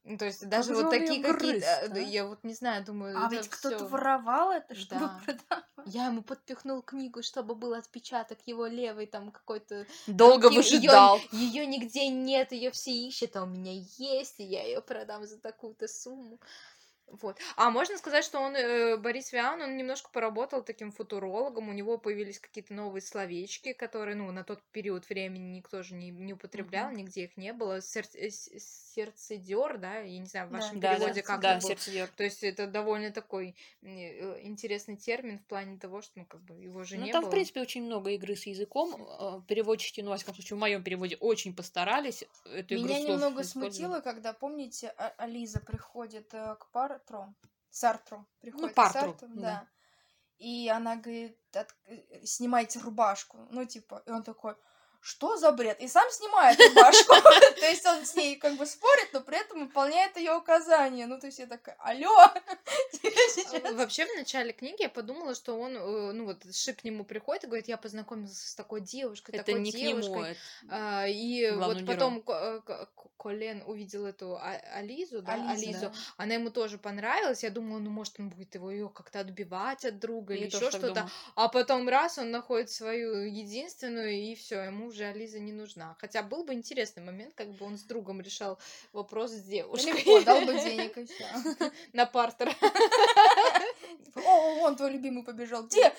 [0.07, 1.67] Ну, То есть даже же вот такие какие-то,
[1.97, 3.89] э, я вот не знаю, думаю, А ведь кто-то всё.
[3.89, 5.21] воровал это, чтобы Да.
[5.25, 5.65] продавать.
[5.89, 9.87] Я ему подпихнул книгу, чтобы был отпечаток его левой там какой-то.
[10.07, 11.21] Долго выжидал.
[11.33, 15.39] Ее нигде нет, ее все ищут, а у меня есть, и я ее продам за
[15.39, 16.39] такую-то сумму.
[17.09, 17.39] Вот.
[17.57, 21.99] А можно сказать, что он, э, Борис Виан, он немножко поработал таким футурологом, у него
[21.99, 26.89] появились какие-то новые словечки, которые, ну, на тот период времени никто же не, не употреблял,
[26.89, 26.97] Мгм.
[26.97, 27.81] нигде их не было.
[27.81, 31.61] Сер- э, сердцедер, да, я не знаю, в вашем Да, переводе да, как да, это
[31.63, 31.71] было.
[31.71, 32.09] сердцеедёр.
[32.09, 36.55] То есть это довольно такой э, интересный термин в плане того, что, ну, как бы
[36.55, 37.31] его же Ну, не там, было.
[37.31, 38.95] в принципе, очень много игры с языком.
[39.21, 44.01] Э, Переводчики, ну, во всяком случае, в моем переводе очень постарались эту Меня немного смутило,
[44.01, 46.67] когда, помните, А- Ализа приходит э, к
[46.97, 47.35] Партру,
[47.71, 49.41] Сартру, приходит к Партру, Сартру, да.
[49.41, 49.69] да.
[50.39, 53.47] И она говорит, «От- э, снимайте рубашку.
[53.51, 54.57] Ну, типа, и он такой,
[55.01, 55.81] что за бред?
[55.81, 57.15] И сам снимает рубашку.
[57.61, 61.07] То есть он с ней как бы спорит, но при этом выполняет ее указания.
[61.07, 62.15] Ну, то есть я такая, алло,
[62.93, 66.85] сейчас А, Вообще, в начале книги я подумала, что он, э, ну вот, Шип к
[66.85, 70.37] нему приходит и говорит, я познакомился с такой девушкой, Это такой не к девушкой.
[70.69, 75.81] А, и вот потом Ко- Ко- Ко- Колен увидел эту А- Ализу, да, Ализу, Ализу,
[75.81, 75.93] да.
[76.17, 79.99] она ему тоже понравилась, я думала, ну, может, он будет его ее как-то отбивать от
[79.99, 84.87] друга Я или еще что-то, а потом раз, он находит свою единственную, и все, ему
[84.87, 85.97] уже Ализа не нужна.
[86.01, 88.59] Хотя был бы интересный момент, как бы он с другом решал
[88.93, 89.93] вопрос с девушкой.
[89.93, 91.27] легко дал бы денег и все.
[91.93, 92.55] На партер.
[94.15, 95.65] О, вон твой любимый побежал.
[95.65, 95.93] Где?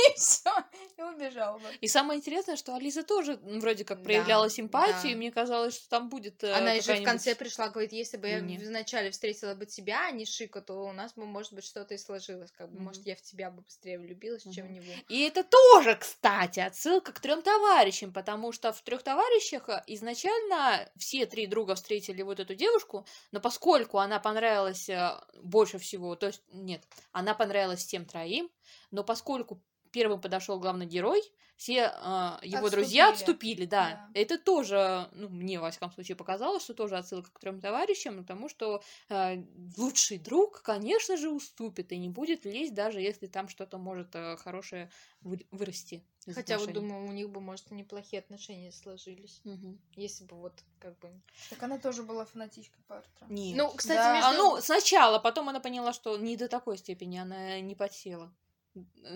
[0.10, 0.50] И все.
[0.96, 1.68] И убежал бы.
[1.80, 5.08] И самое интересное, что Ализа тоже вроде как Да, проявляла симпатию, да.
[5.10, 8.28] и мне казалось, что там будет э, Она еще в конце пришла, говорит, если бы
[8.28, 8.58] я Не.
[8.58, 11.98] вначале встретила бы тебя, а не Шика, то у нас бы, может быть, что-то и
[11.98, 12.50] сложилось.
[12.52, 13.08] Как бы, может, Мгм.
[13.10, 14.92] я в тебя бы быстрее влюбилась, чем в него.
[15.08, 20.90] И это тоже, кстати, отсылка к трем товарищам, потому что в трех товарищах э, изначально
[20.96, 26.26] все три друга встретили вот эту девушку, но поскольку она понравилась э, больше всего, то
[26.26, 26.82] есть нет,
[27.12, 28.50] она понравилась всем троим,
[28.90, 29.62] но поскольку
[29.92, 31.22] первым подошел главный герой,
[31.56, 33.60] все э, его друзья Отступили.
[33.60, 33.90] отступили, да.
[33.90, 34.20] Да.
[34.20, 38.48] Это тоже, ну, мне, во всяком случае, показалось, что тоже отсылка к трем товарищам, потому
[38.48, 39.42] что э,
[39.76, 44.38] лучший друг, конечно же, уступит и не будет лезть, даже если там что-то может э,
[44.38, 46.02] хорошее вы- вырасти.
[46.26, 46.72] Хотя вот отношений.
[46.88, 49.40] думаю, у них бы, может, и неплохие отношения сложились.
[49.44, 49.78] Мгм.
[49.96, 51.10] Если бы вот как бы...
[51.50, 53.26] Так она тоже была фанатичкой Партера.
[53.28, 53.56] Нет.
[53.58, 54.14] Ну, кстати, Да.
[54.14, 54.28] между...
[54.28, 58.32] А, ну, сначала, потом она поняла, что не до такой степени она не подсела,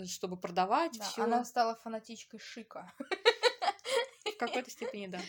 [0.06, 1.22] чтобы продавать Да, все.
[1.24, 2.92] она стала фанатичкой Шика.
[4.34, 5.20] В какой-то степени, да.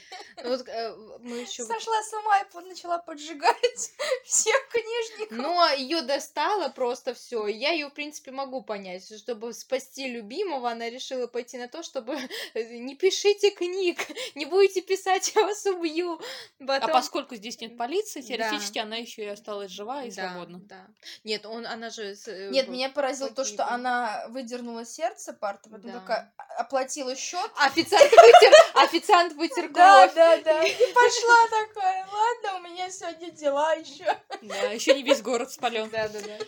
[0.44, 1.64] Ну, вот, э, мы еще...
[1.64, 3.92] Сошла с ума и начала поджигать
[4.26, 5.38] всех книжников.
[5.38, 7.48] Но ее достало просто все.
[7.48, 9.06] Я ее, в принципе, могу понять.
[9.18, 12.18] Чтобы спасти любимого, она решила пойти на то, чтобы
[12.56, 14.00] не пишите книг,
[14.36, 16.20] не будете писать, я вас убью.
[16.60, 18.28] А Потом- поскольку здесь нет полиции, Да.
[18.28, 20.60] теоретически она еще и осталась жива и Да, свободна.
[20.64, 20.88] Да.
[21.24, 22.16] Нет, он, она же...
[22.28, 26.00] э, Нет, меня поразило то, что она выдернула сердце Парта, потом Да.
[26.00, 27.52] такая а- оплатила счет.
[27.58, 28.54] Официант вытер,
[28.96, 30.16] официант вытер Да, кровь.
[30.16, 30.64] да, да.
[30.64, 32.08] И пошла такая.
[32.08, 34.06] Ладно, у меня сегодня дела еще.
[34.42, 35.90] Да, еще не весь город спален.
[35.90, 36.40] Да, да, да.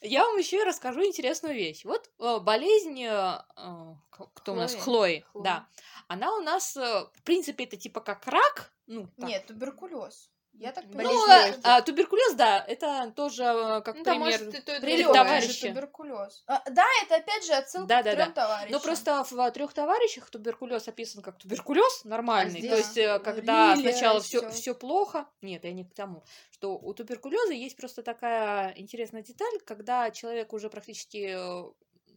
[0.00, 1.84] Я вам еще расскажу интересную вещь.
[1.84, 3.94] Вот э, болезнь, э, э,
[4.34, 5.24] кто у нас, Хлои.
[5.32, 5.66] да,
[6.08, 9.28] она у нас, э, в принципе, это типа как рак, ну, так.
[9.28, 10.30] Нет, туберкулез.
[10.56, 11.16] Я так Ну, понимаю.
[11.18, 11.60] э, легких.
[11.64, 14.40] а, туберкулез, да, это тоже э, как Ну, да, пример.
[14.44, 14.80] может, Прилёг,
[15.12, 15.14] другое.
[15.24, 15.68] товарищи.
[15.68, 16.44] туберкулез.
[16.46, 18.32] А, да, это опять же отсылка Да, к да, трем да.
[18.42, 18.72] товарищам.
[18.72, 22.60] Но просто в трех товарищах туберкулез описан как туберкулез нормальный.
[22.60, 25.26] здесь То есть, э, когда лилия сначала все, плохо.
[25.42, 26.24] Нет, я не к тому.
[26.52, 31.64] Что у туберкулеза есть просто такая интересная деталь, когда человек уже практически э,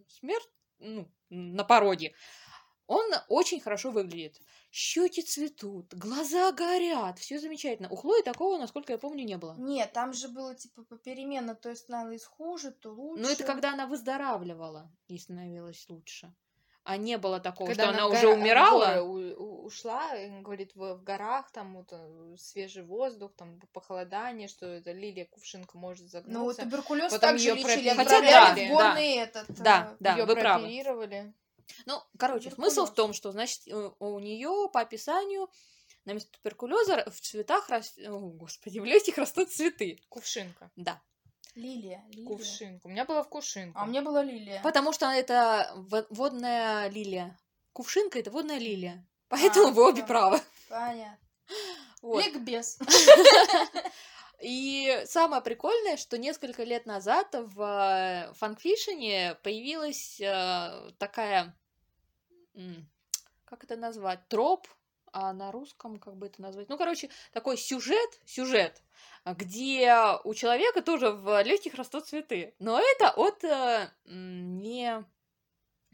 [0.07, 2.13] смерть, ну, на пороге,
[2.87, 4.39] он очень хорошо выглядит.
[4.71, 7.89] Щеки цветут, глаза горят, все замечательно.
[7.89, 9.55] У Хлои такого, насколько я помню, не было.
[9.57, 13.21] Нет, там же было типа попеременно, то есть становилось хуже, то лучше.
[13.23, 16.33] Но это когда она выздоравливала, и становилось лучше.
[16.83, 19.01] А не было такого, Когда что она, в уже гора- умирала.
[19.01, 20.09] у- у- ушла,
[20.41, 25.77] говорит, в, в горах там вот э, свежий воздух, там похолодание, что это лилия кувшинка
[25.77, 26.61] может Ну, загнуться.
[26.61, 27.89] туберкулез Потом также её лечили, пропили.
[27.89, 29.47] Хотя в да, этот...
[29.61, 30.63] Да, э, да, Её вы правы.
[31.85, 32.95] Ну, короче, смысл в Туберкулез.
[32.95, 35.49] том, что, значит, э, у нее по описанию
[36.05, 39.99] на место туберкулеза в цветах, рас- о, господи, в легких растут цветы.
[40.09, 40.71] Кувшинка.
[40.75, 41.01] Да.
[41.55, 42.27] Лилия, лилия.
[42.27, 42.87] Кувшинка.
[42.87, 43.77] У меня была в кувшинку.
[43.79, 44.61] А у меня была лилия.
[44.61, 47.37] Потому что это во- водная лилия.
[47.73, 49.05] Кувшинка это водная лилия.
[49.27, 50.07] Поэтому А, вы обе да.
[50.07, 50.41] правы.
[50.69, 51.17] Понятно.
[52.01, 52.23] Вот.
[52.23, 52.77] Ликбез.
[54.41, 61.55] И самое прикольное, что несколько лет назад в фанфишине появилась э, такая,
[63.45, 64.67] как это назвать, троп,
[65.11, 66.69] а на русском как бы это назвать?
[66.69, 68.83] Ну, короче, такой сюжет, сюжет,
[69.25, 69.91] где
[70.23, 75.03] у человека тоже в легких растут цветы, но это от э, не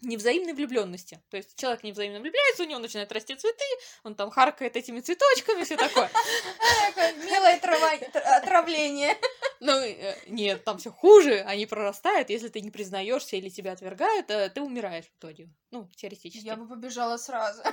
[0.03, 1.21] невзаимной влюбленности.
[1.29, 3.65] То есть человек невзаимно влюбляется, у него начинают расти цветы,
[4.03, 6.09] он там харкает этими цветочками, все такое.
[7.25, 7.59] Милое
[8.37, 9.17] отравление.
[9.59, 14.29] Ну, э, нет, там все хуже, они прорастают, если ты не признаешься или тебя отвергают,
[14.29, 15.49] э, ты умираешь в итоге.
[15.71, 16.45] Ну, теоретически.
[16.45, 17.63] Я бы побежала сразу.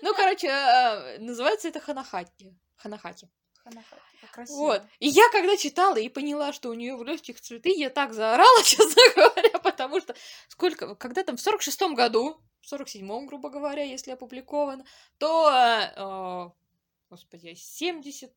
[0.00, 2.54] Ну, короче, э, называется это ханахати.
[2.76, 3.28] Ханахати.
[3.62, 4.56] Ханахати, красиво.
[4.56, 4.82] Вот.
[4.98, 8.62] И я когда читала и поняла, что у нее в легких цветы, я так заорала,
[8.64, 9.51] честно говоря,
[9.88, 10.14] потому что
[10.48, 14.84] сколько, когда там в 46-м году, в 47-м, грубо говоря, если опубликовано,
[15.18, 15.50] то,
[15.96, 18.30] э, господи, 70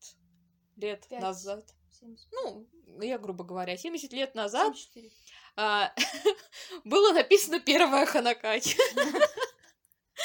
[0.78, 1.22] лет Пять.
[1.22, 2.68] назад, 70, ну,
[3.02, 5.12] я, грубо говоря, 70 лет назад 74.
[5.56, 5.94] а,
[6.84, 8.76] было написано первая Ханакати.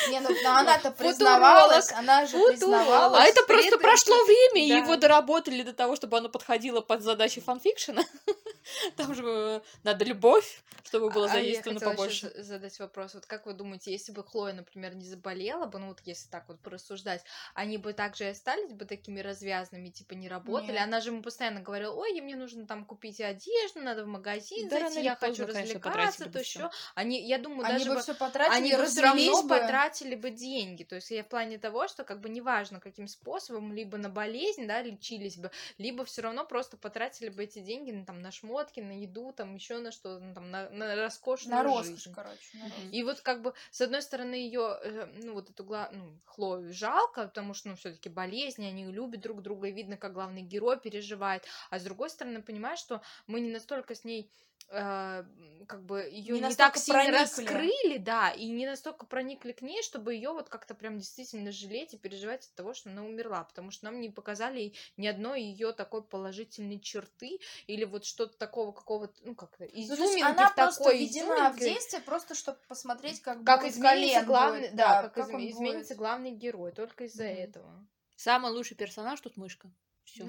[0.08, 3.20] Не, ну но она-то признавалась, она же признавалась.
[3.20, 7.40] А это просто прошло время, и его доработали до того, чтобы оно подходило под задачи
[7.40, 8.02] фанфикшена.
[8.96, 12.32] Там же э, надо любовь, чтобы было А я задействовано побольше.
[12.36, 13.14] задать вопрос.
[13.14, 16.44] Вот как вы думаете, если бы Хлоя, например, не заболела бы, ну вот если так
[16.48, 17.22] вот порассуждать,
[17.54, 20.76] они бы также и остались бы такими развязными, типа не работали?
[20.76, 25.02] Она же ему постоянно говорила, ой, мне нужно там купить одежду, надо в магазин зайти,
[25.02, 26.70] я хочу развлекаться, потратили то еще.
[26.94, 29.58] Они, я думаю, даже бы бы все потратили, они бы все равно развелись бы.
[29.90, 30.84] Потратили бы деньги.
[30.84, 34.66] То есть я в плане того, что как бы неважно, каким способом, либо на болезнь,
[34.66, 38.80] да, лечились бы, либо все равно просто потратили бы эти деньги на, там, на шмотки,
[38.80, 42.14] на еду, там еще на что, ну, там, на, на роскошную На роскошь, жизнь.
[42.14, 42.38] короче.
[42.54, 42.84] на роскошь.
[42.92, 47.26] И вот как бы с одной стороны ее, ну вот эту гла- ну, Хлою жалко,
[47.26, 51.44] потому что ну все-таки болезни, они любят друг друга, и видно, как главный герой переживает.
[51.70, 54.30] А с другой стороны, понимаешь, что мы не настолько с ней
[54.70, 55.24] э,
[55.66, 57.18] как бы ее Не не, так настолько сильно проникли.
[57.22, 61.94] раскрыли, да, и не настолько проникли к ней, чтобы ее вот как-то прям действительно жалеть
[61.94, 65.72] и переживать от того, что она умерла, потому что нам не показали ни одной ее
[65.72, 70.48] такой положительной черты или вот что-то такого какого-то, ну как-то Ну, то есть изюминки она
[70.50, 74.76] в такой введена в действие, просто чтобы посмотреть, как, как будет изменится Колен главный, будет,
[74.76, 75.98] да, как, как изме- он изменится будет.
[75.98, 77.34] главный герой, только из-за Мгм.
[77.34, 77.86] этого.
[78.16, 79.70] Самый лучший персонаж тут мышка.
[80.04, 80.24] Все,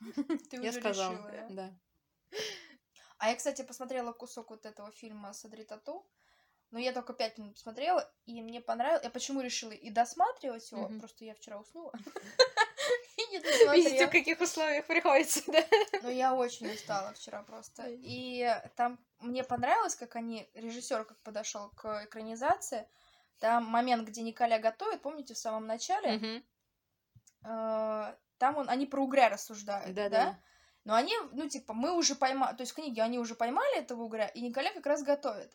[0.50, 1.30] Ты я уже сказала.
[1.50, 1.70] да?
[3.18, 6.06] А я, кстати, посмотрела кусок вот этого фильма «Садри тату»,
[6.70, 9.02] но я только пять минут посмотрела, и мне понравилось.
[9.02, 11.00] Я почему решила и досматривать его, Мгм.
[11.00, 11.92] просто я вчера уснула.
[13.16, 13.38] И не
[13.74, 15.64] Видите, в каких условиях приходится, да?
[16.02, 17.84] Но я очень устала вчера просто.
[17.88, 18.46] И
[18.76, 22.86] там мне понравилось, как они, режиссер как подошел к экранизации.
[23.40, 26.44] Там момент, где Николя готовит, помните, в самом начале,
[27.44, 30.38] э, там он, они про угря рассуждают, да?
[30.88, 34.04] Но они, ну, типа, мы уже поймали, то есть в книге они уже поймали этого
[34.04, 35.52] угря, и Николя как раз готовит.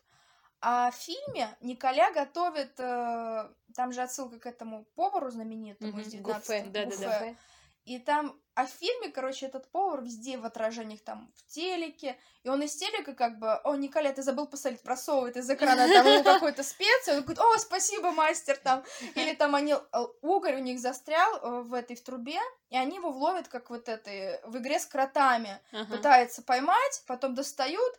[0.60, 6.06] А в фильме Николя готовит, э, там же отсылка к этому повару знаменитому Мгм, из
[6.06, 7.18] 19 Гуфе, да-да-да.
[7.18, 7.36] Гуфе.
[7.84, 12.48] И там, а в фильме, короче, этот повар везде в отражениях, там, в телеке, и
[12.48, 16.24] он из телека как бы, о, Николя, ты забыл посолить, просовывает из экрана там ему
[16.24, 20.80] какую-то специю, он говорит, о, спасибо, мастер, там, или там они, э, угорь у них
[20.80, 24.78] застрял э, в этой, в трубе, и они его вловят, как вот этой, в игре
[24.78, 25.96] с кротами, Ага.
[25.96, 27.94] пытаются поймать, потом достают,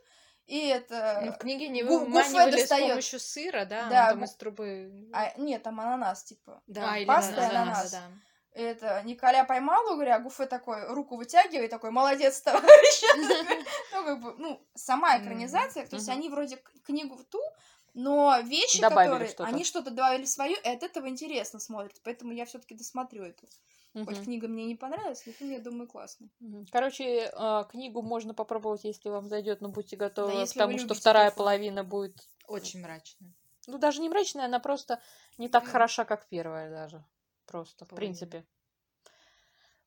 [0.47, 1.35] и Ну, это...
[1.35, 5.09] в книге не выманивали с помощью сыра, да, Да, там гу- из трубы.
[5.13, 6.61] А, нет, там ананас, типа.
[6.67, 6.93] Да.
[6.93, 7.91] А, или паста да, ананас.
[7.91, 8.05] да, да.
[8.55, 13.01] Это Николя поймал угря, Гуфе такой руку вытягивает, такой, молодец, товарищ.
[13.91, 17.39] Ну, как бы, ну, сама экранизация, то есть они вроде книгу в ту,
[17.93, 19.33] но вещи, которые...
[19.39, 23.45] Они что-то добавили свое, и от этого интересно смотрится, поэтому я все таки досмотрю эту.
[23.93, 26.29] Хоть книга мне не понравилась, но фильм, я думаю, классный.
[26.71, 30.79] Короче, а, книгу можно попробовать, если вам зайдет, но будьте готовы если к тому, вы
[30.79, 33.33] что вторая половина будет, Очень мрачно.
[33.67, 35.01] ну даже не мрачная, она просто
[35.37, 37.05] не так хороша, как первая даже,
[37.45, 37.95] просто в Половина.
[37.95, 38.45] принципе.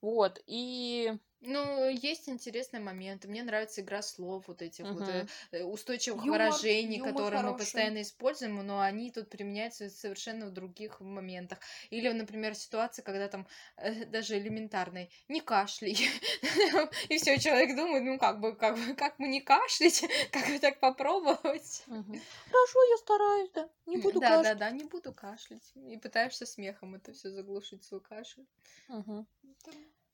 [0.01, 3.29] Вот и Ну, есть интересные моменты.
[3.29, 7.47] Мне нравится игра слов вот этих вот э, э, устойчивых Юмор- выражений, юмор которые мы
[7.49, 7.65] хороший.
[7.65, 11.61] постоянно используем, но они тут применяются совершенно в других моментах.
[11.91, 15.93] Или, например, ситуация, когда там э, даже элементарной не кашляй.
[17.09, 20.59] И все, человек думает, ну как бы, как бы, как бы не кашлять, как бы
[20.59, 21.85] так попробовать.
[21.87, 24.59] Хорошо, я стараюсь, да, не буду да, да, кашлять.
[24.59, 25.73] да, не буду кашлять.
[25.77, 28.47] И пытаешься смехом это все заглушить свой кашель.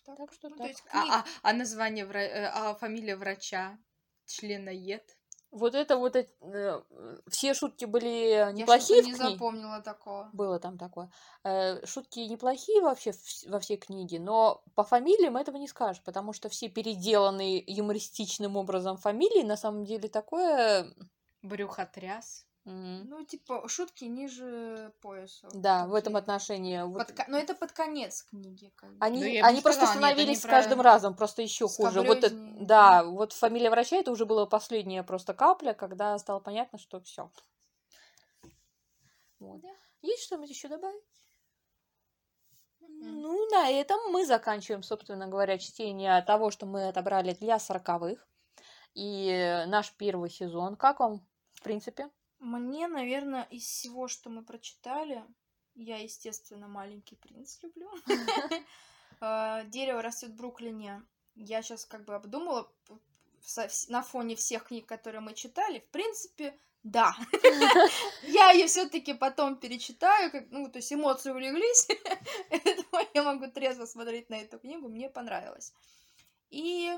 [0.04, 0.64] Так, Так что ну, так.
[0.66, 3.78] то есть А, книг- а, а название, вра- э, а фамилия врача?
[4.26, 5.16] Членоед?
[5.50, 6.82] Вот это вот э,
[7.28, 9.30] все шутки были я неплохие в не книге.
[9.34, 10.28] запомнила такого.
[10.32, 11.10] Было там такое.
[11.44, 16.32] Э, Шутки неплохие вообще вс- во всей книге, но по фамилиям этого не скажешь, потому
[16.32, 20.92] что все переделанные юмористичным образом фамилии на самом деле такое...
[21.42, 22.46] Брюхотряс.
[22.64, 25.48] М, Ну, типа, шутки ниже пояса.
[25.52, 26.22] Да, в этом Такие.
[26.22, 26.82] отношении.
[26.82, 28.72] вот Под Но это под конец книги.
[28.76, 28.96] Как бы.
[29.00, 32.02] Они, Ну, я бы они просто сказала, становились с каждым разом просто еще хуже.
[32.02, 32.24] Вот,
[32.66, 37.30] да, вот фамилия врача это уже была последняя просто капля, когда стало понятно, что все.
[39.38, 39.60] Вот.
[39.60, 39.68] Да.
[40.00, 41.02] Есть что-нибудь еще добавить?
[42.80, 48.26] Ну, на этом мы заканчиваем, собственно говоря, чтение того, что мы отобрали для сороковых.
[48.94, 50.76] И наш первый сезон.
[50.76, 52.10] Как вам, в принципе?
[52.44, 55.24] Мне, наверное, из всего, что мы прочитали,
[55.74, 57.90] я, естественно, маленький принц люблю.
[59.22, 61.02] Э, Дерево растет в Бруклине.
[61.36, 62.70] Я сейчас как бы обдумала
[63.88, 65.78] на фоне всех книг, которые мы читали.
[65.78, 67.16] В принципе, да.
[68.22, 71.88] Я ее все-таки потом перечитаю, как, ну, то есть эмоции улеглись,
[73.14, 74.88] я могу трезво смотреть на эту книгу.
[74.88, 75.72] Мне понравилось.
[76.50, 76.92] И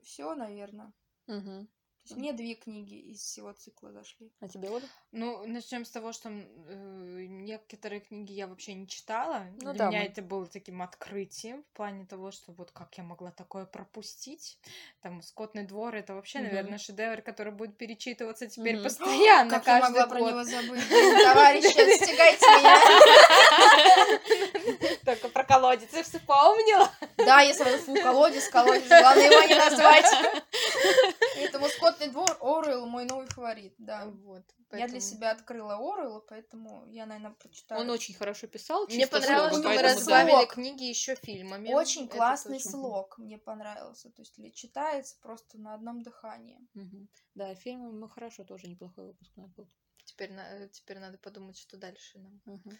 [0.00, 0.92] все, наверное.
[2.06, 4.30] Есть мне две книги из всего цикла зашли.
[4.40, 4.84] А тебе, Оля?
[5.12, 9.46] Ну, начнем с того, что э, некоторые книги я вообще не читала.
[9.62, 12.92] Ну Для да, меня мы- это было таким открытием в плане того, что вот как
[12.98, 14.58] я могла такое пропустить.
[15.00, 16.48] Там «Скотный двор»— это вообще, Мгм.
[16.48, 18.84] наверное, шедевр, который будет перечитываться теперь Мгм.
[18.84, 20.30] постоянно, Как я каждый могла про год.
[20.30, 20.82] него забыть?
[21.24, 24.20] Товарищи, отстегайте меня.
[25.06, 26.90] Только про колодец я вспомнила.
[27.16, 30.04] Да, я сразу, фу, колодец, колодец, главное его не назвать.
[31.64, 34.06] Поэтому «Скотный двор» Оруэлл мой новый фаворит, да.
[34.06, 37.80] Вот, Я для поэтому- себя открыла Оруэлла, поэтому я, наверное, прочитаю.
[37.80, 38.86] Он очень хорошо писал.
[38.86, 39.94] Мне понравилось, что мы поэтому да.
[39.94, 40.52] расслабили слог.
[40.52, 41.72] книги еще фильмами.
[41.72, 42.70] Очень Это классный точно.
[42.70, 44.10] слог, мне понравился.
[44.10, 46.58] То есть ли- читается просто на одном дыхании.
[46.74, 47.08] Мгм.
[47.34, 49.68] Да, фильм, ну хорошо, тоже неплохой выпуск у нас был.
[50.14, 50.30] Теперь,
[50.70, 52.40] теперь надо подумать, что дальше нам.
[52.44, 52.78] Мгм.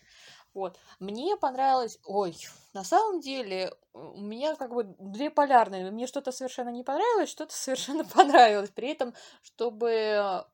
[0.54, 0.78] Вот.
[1.00, 1.98] Мне понравилось...
[2.04, 2.36] Ой,
[2.74, 5.90] на самом деле, у меня как бы две полярные.
[5.90, 8.70] Мне что-то совершенно не понравилось, что-то совершенно понравилось.
[8.70, 10.44] При этом, чтобы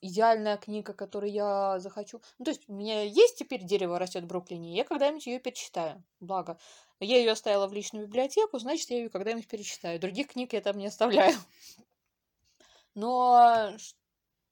[0.00, 2.22] идеальная книга, которую я захочу...
[2.38, 6.02] Ну, то есть, у меня есть теперь «Дерево растет в Бруклине», я когда-нибудь ее перечитаю.
[6.20, 6.58] Благо.
[7.00, 10.00] Я ее оставила в личную библиотеку, значит, я ее когда-нибудь перечитаю.
[10.00, 11.36] Других книг я там не оставляю.
[12.94, 13.76] Но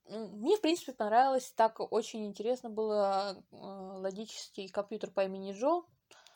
[0.09, 1.51] мне, в принципе, понравилось.
[1.55, 5.83] Так очень интересно было э, логический компьютер по имени Джо.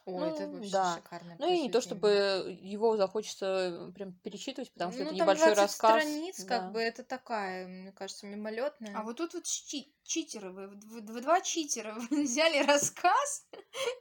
[0.06, 0.96] Ой, это Ну, вообще да.
[0.98, 5.26] шикарное Ну и не то, чтобы его захочется прям перечитывать, потому что ну, это там
[5.28, 6.02] небольшой 20 рассказ.
[6.02, 6.46] страниц, да.
[6.60, 8.94] как бы, это такая, мне кажется, мимолетная.
[8.98, 13.46] А вот тут вот чи- читеры, вы, вы- вы два читера, вы взяли рассказ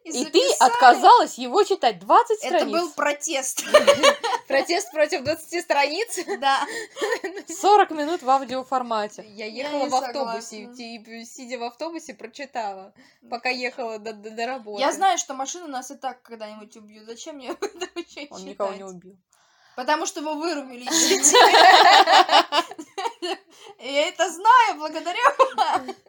[0.05, 0.71] и, И ты записали.
[0.71, 2.73] отказалась его читать 20 Это страниц.
[2.73, 3.65] был протест.
[4.49, 6.19] Протест против 20 страниц.
[6.41, 6.67] Да.
[7.49, 9.25] 40 минут в аудиоформате.
[9.29, 12.93] Я Я ехала в автобусе, и, сидя в автобусе, прочитала,
[13.31, 14.81] пока ехала до, до, до работы.
[14.83, 17.07] Я знаю, что машина нас и так когда-нибудь убьют.
[17.07, 18.43] Зачем мне это вообще Он читать?
[18.45, 19.17] никого не убил.
[19.75, 20.87] Потому что его вырубили.
[23.79, 25.97] Я это знаю благодаря вам.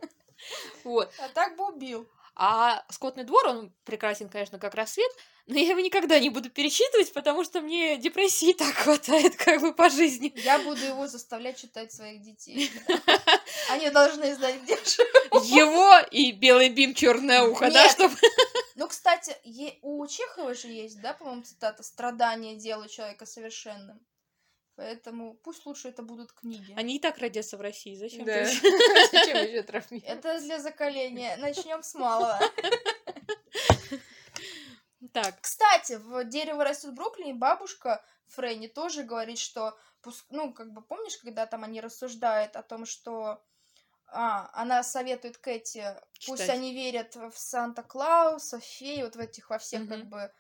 [0.84, 1.10] Вот.
[1.20, 2.06] А так бы убил.
[2.36, 5.10] А «Скотный двор», он прекрасен, конечно, как рассвет,
[5.46, 9.74] но я его никогда не буду перечитывать, потому что мне депрессии так хватает как бы
[9.74, 10.34] по жизни.
[10.36, 12.72] Я буду его заставлять читать своих детей.
[13.70, 15.46] Они должны знать, где живут.
[15.46, 18.16] Его и «Белый бим, черное ухо», да, чтобы...
[18.76, 19.38] Ну, кстати,
[19.82, 24.02] у Чехова же есть, да, по-моему, цитата «Страдания делают человека совершенным».
[24.76, 26.74] Поэтому пусть лучше это будут книги.
[26.76, 28.46] Они и так родятся в России, зачем Да.
[29.12, 30.10] Зачем еще травмировать?
[30.10, 31.38] Это для закаления.
[31.38, 32.40] Начнем с малого.
[35.12, 39.78] Так, Кстати, в «Дерево растет в Бруклине» бабушка Фрейни тоже говорит, что,
[40.30, 43.44] ну, как бы, помнишь, когда там они рассуждают о том, что
[44.08, 45.86] а, она советует Кэти,
[46.26, 46.50] пусть Читать.
[46.58, 50.10] они верят в Санта-Клауса, феи, вот в этих во всех, как Мгм.
[50.10, 50.34] бы,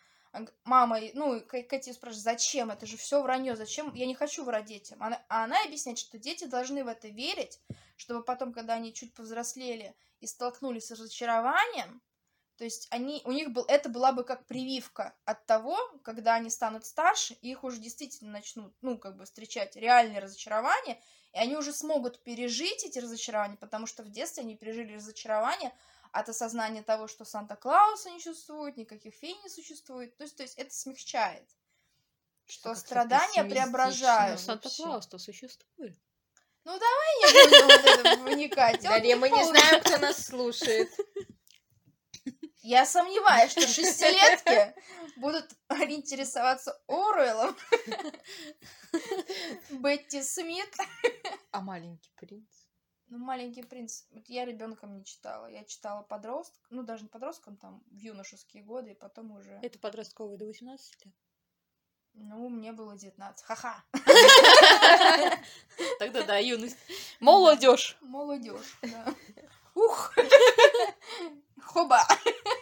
[0.63, 5.01] мама, ну, Кэти спрашивает, зачем, это же все вранье, зачем, я не хочу врать детям.
[5.01, 7.59] Она, а она объясняет, что дети должны в это верить,
[7.95, 12.01] чтобы потом, когда они чуть повзрослели и столкнулись с разочарованием,
[12.57, 16.49] то есть они, у них был, это была бы как прививка от того, когда они
[16.49, 21.01] станут старше, и их уже действительно начнут, ну, как бы встречать реальные разочарования,
[21.34, 25.73] и они уже смогут пережить эти разочарования, потому что в детстве они пережили разочарование
[26.14, 30.16] от осознания того, что Санта-Клауса не существует, никаких фей не существует.
[30.16, 31.49] То есть, то есть это смягчает.
[32.45, 34.39] Что как-то страдания преображают.
[34.39, 35.97] Санта-Клаус-то существует.
[36.66, 38.82] Ну давай не будем вот это вникать.
[38.84, 40.89] Дарья, мы не знаем, кто нас слушает.
[42.61, 44.74] Я сомневаюсь, что шестилетки
[45.18, 47.57] будут интересоваться Оруэллом,
[49.72, 50.74] Бетти Смит.
[51.51, 52.62] А маленький принц?
[53.14, 54.05] Ну, маленький принц.
[54.09, 55.45] Вот я ребенком не читала.
[55.45, 59.59] Я читала подросток, ну даже не подростком, там в юношеские годы, и потом уже.
[59.61, 61.14] Это подростковый до 18 лет.
[62.16, 63.45] Ну, мне было 19.
[63.45, 63.84] Ха-ха.
[65.99, 66.78] Тогда да, юность.
[67.20, 67.97] Молодежь.
[68.01, 68.80] Молодежь.
[68.82, 69.14] Да.
[69.76, 70.16] Ух.
[71.61, 72.01] Хоба.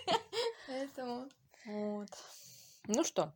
[0.67, 1.29] Поэтому.
[1.63, 2.09] Вот.
[2.87, 3.31] Ну что,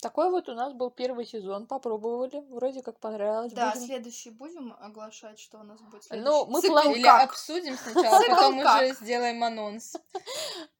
[0.00, 1.66] такой вот у нас был первый сезон.
[1.66, 2.44] Попробовали.
[2.50, 3.52] Вроде как понравилось.
[3.52, 6.04] Да, Будем- следующий будем оглашать, что у нас будет.
[6.10, 6.50] Ну, следующий.
[6.50, 7.30] мы Цикл план- Или как?
[7.30, 8.82] обсудим сначала, Цикл потом как?
[8.82, 9.96] уже сделаем анонс.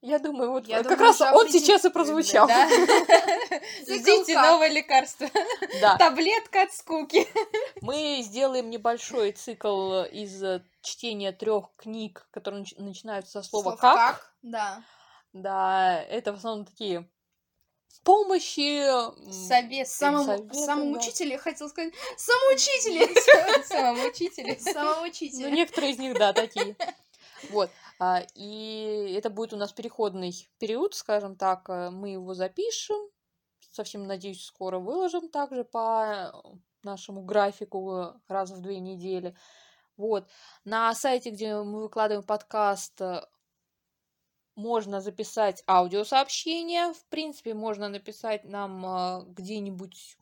[0.01, 2.47] Я думаю, вот Я как думаю, раз он сейчас и прозвучал.
[2.47, 2.69] Да?
[3.87, 4.47] Ждите как?
[4.47, 5.29] новое лекарство.
[5.81, 5.97] Да.
[5.97, 7.27] Таблетка от скуки.
[7.81, 13.81] Мы сделаем небольшой цикл из э, чтения трех книг, которые нач- начинаются со слова Слов
[13.81, 14.33] как.
[14.43, 14.83] Да.
[15.33, 17.09] Да, это в основном такие
[18.05, 18.83] помощи.
[19.31, 19.89] Совет.
[19.89, 20.99] Самому, советы, самому да.
[20.99, 23.07] учителю, я хотела сказать, самоучители.
[24.61, 25.49] Самому учителю.
[25.51, 26.77] Ну, некоторые из них, да, такие.
[27.51, 27.71] Вот.
[28.01, 31.69] А, И это будет у нас переходный период, скажем так.
[31.69, 32.97] э, Мы его запишем.
[33.71, 36.33] Совсем, надеюсь, скоро выложим также по
[36.83, 39.37] нашему графику раз в две недели.
[39.97, 40.29] Вот.
[40.65, 43.25] На сайте, где мы выкладываем подкаст, э,
[44.59, 46.93] можно записать аудиосообщение.
[46.93, 50.19] В принципе, можно написать нам э, где-нибудь,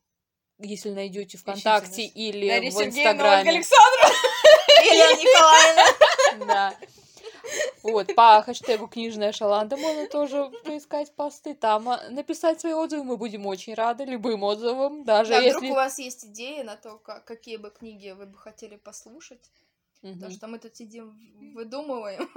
[0.59, 3.51] если найдете ВКонтакте или Дарья в Инстаграме.
[3.51, 4.15] Александровна.
[4.85, 6.47] Елена Николаевна.
[6.47, 6.75] Да.
[7.83, 13.17] Вот, по хэштегу «Книжная шаланда» можно тоже поискать посты, там а, написать свои отзывы, мы
[13.17, 15.71] будем очень рады любым отзывам, даже Да, вдруг если...
[15.71, 19.49] у вас есть идеи на то, ка- какие бы книги вы бы хотели послушать.
[20.03, 20.15] Мгм.
[20.15, 21.19] Потому что мы тут сидим,
[21.55, 22.29] выдумываем.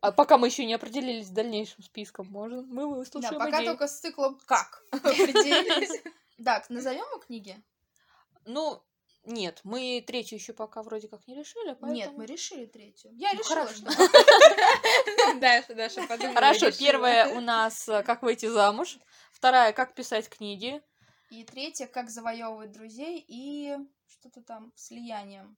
[0.00, 3.66] А пока мы еще не определились с дальнейшим списком, можно, мы Да, выслушаем пока идеи.
[3.66, 6.02] только с циклом «Как» определились.
[6.44, 7.62] Так, назовем книги?
[8.46, 8.82] Ну,
[9.24, 11.92] Нет, мы третью еще пока вроде как не решили, поэтому...
[11.92, 13.10] Нет, мы решили третью.
[13.14, 13.90] Я Ну, решила, хорошо.
[13.90, 16.34] что Даша, Даша, подумай.
[16.34, 18.98] Хорошо, первая у нас э, «Как выйти замуж»,
[19.32, 20.82] вторая «Как писать книги»,
[21.30, 23.76] И третья, как завоевывать друзей и
[24.08, 25.56] что-то там с влиянием.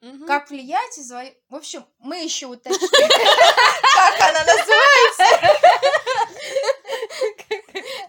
[0.00, 0.26] Мгм.
[0.26, 1.38] Как влиять и завоевывать...
[1.50, 5.50] В общем, мы еще уточним, как она называется.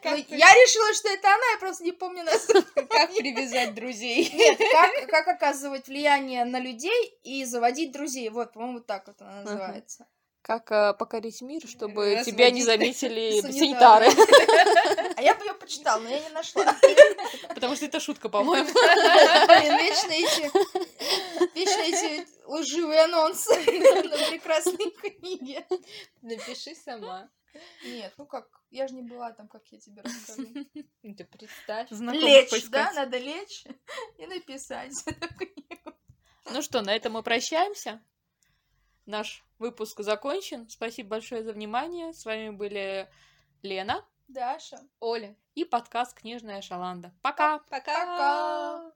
[0.03, 2.87] Ну, Я решила, что это она, я просто не помню название.
[2.89, 4.29] Как привязать друзей?
[4.33, 8.29] Нет, как, как оказывать влияние на людей и заводить друзей.
[8.29, 10.07] Вот, по-моему, так вот она называется.
[10.41, 14.07] Как э, покорить мир, чтобы Разводить тебя не заметили санитары.
[15.15, 16.75] А я бы ее почитала, но я не нашла.
[17.49, 18.67] Потому что это шутка, по-моему.
[18.67, 25.65] Блин, вечно эти, вечно эти лживые анонсы на прекрасной книге.
[26.21, 27.29] Напиши сама.
[27.83, 30.47] Нет, ну как, я же не была там, как я тебе расскажу.
[31.01, 31.89] Ты представь.
[31.89, 32.71] Знакомых Лечь, поискать.
[32.71, 33.65] да, надо лечь
[34.17, 35.93] и написать эту книгу.
[36.45, 38.01] Ну что, на этом мы прощаемся.
[39.11, 40.69] Наш выпуск закончен.
[40.69, 42.13] Спасибо большое за внимание.
[42.13, 43.09] С вами были
[43.61, 44.79] Лена Даша.
[45.01, 45.35] Оля.
[45.53, 47.13] и подкаст «Книжная шаланда».
[47.21, 47.59] Пока!
[47.69, 47.93] Пока.
[47.93, 48.91] Пока.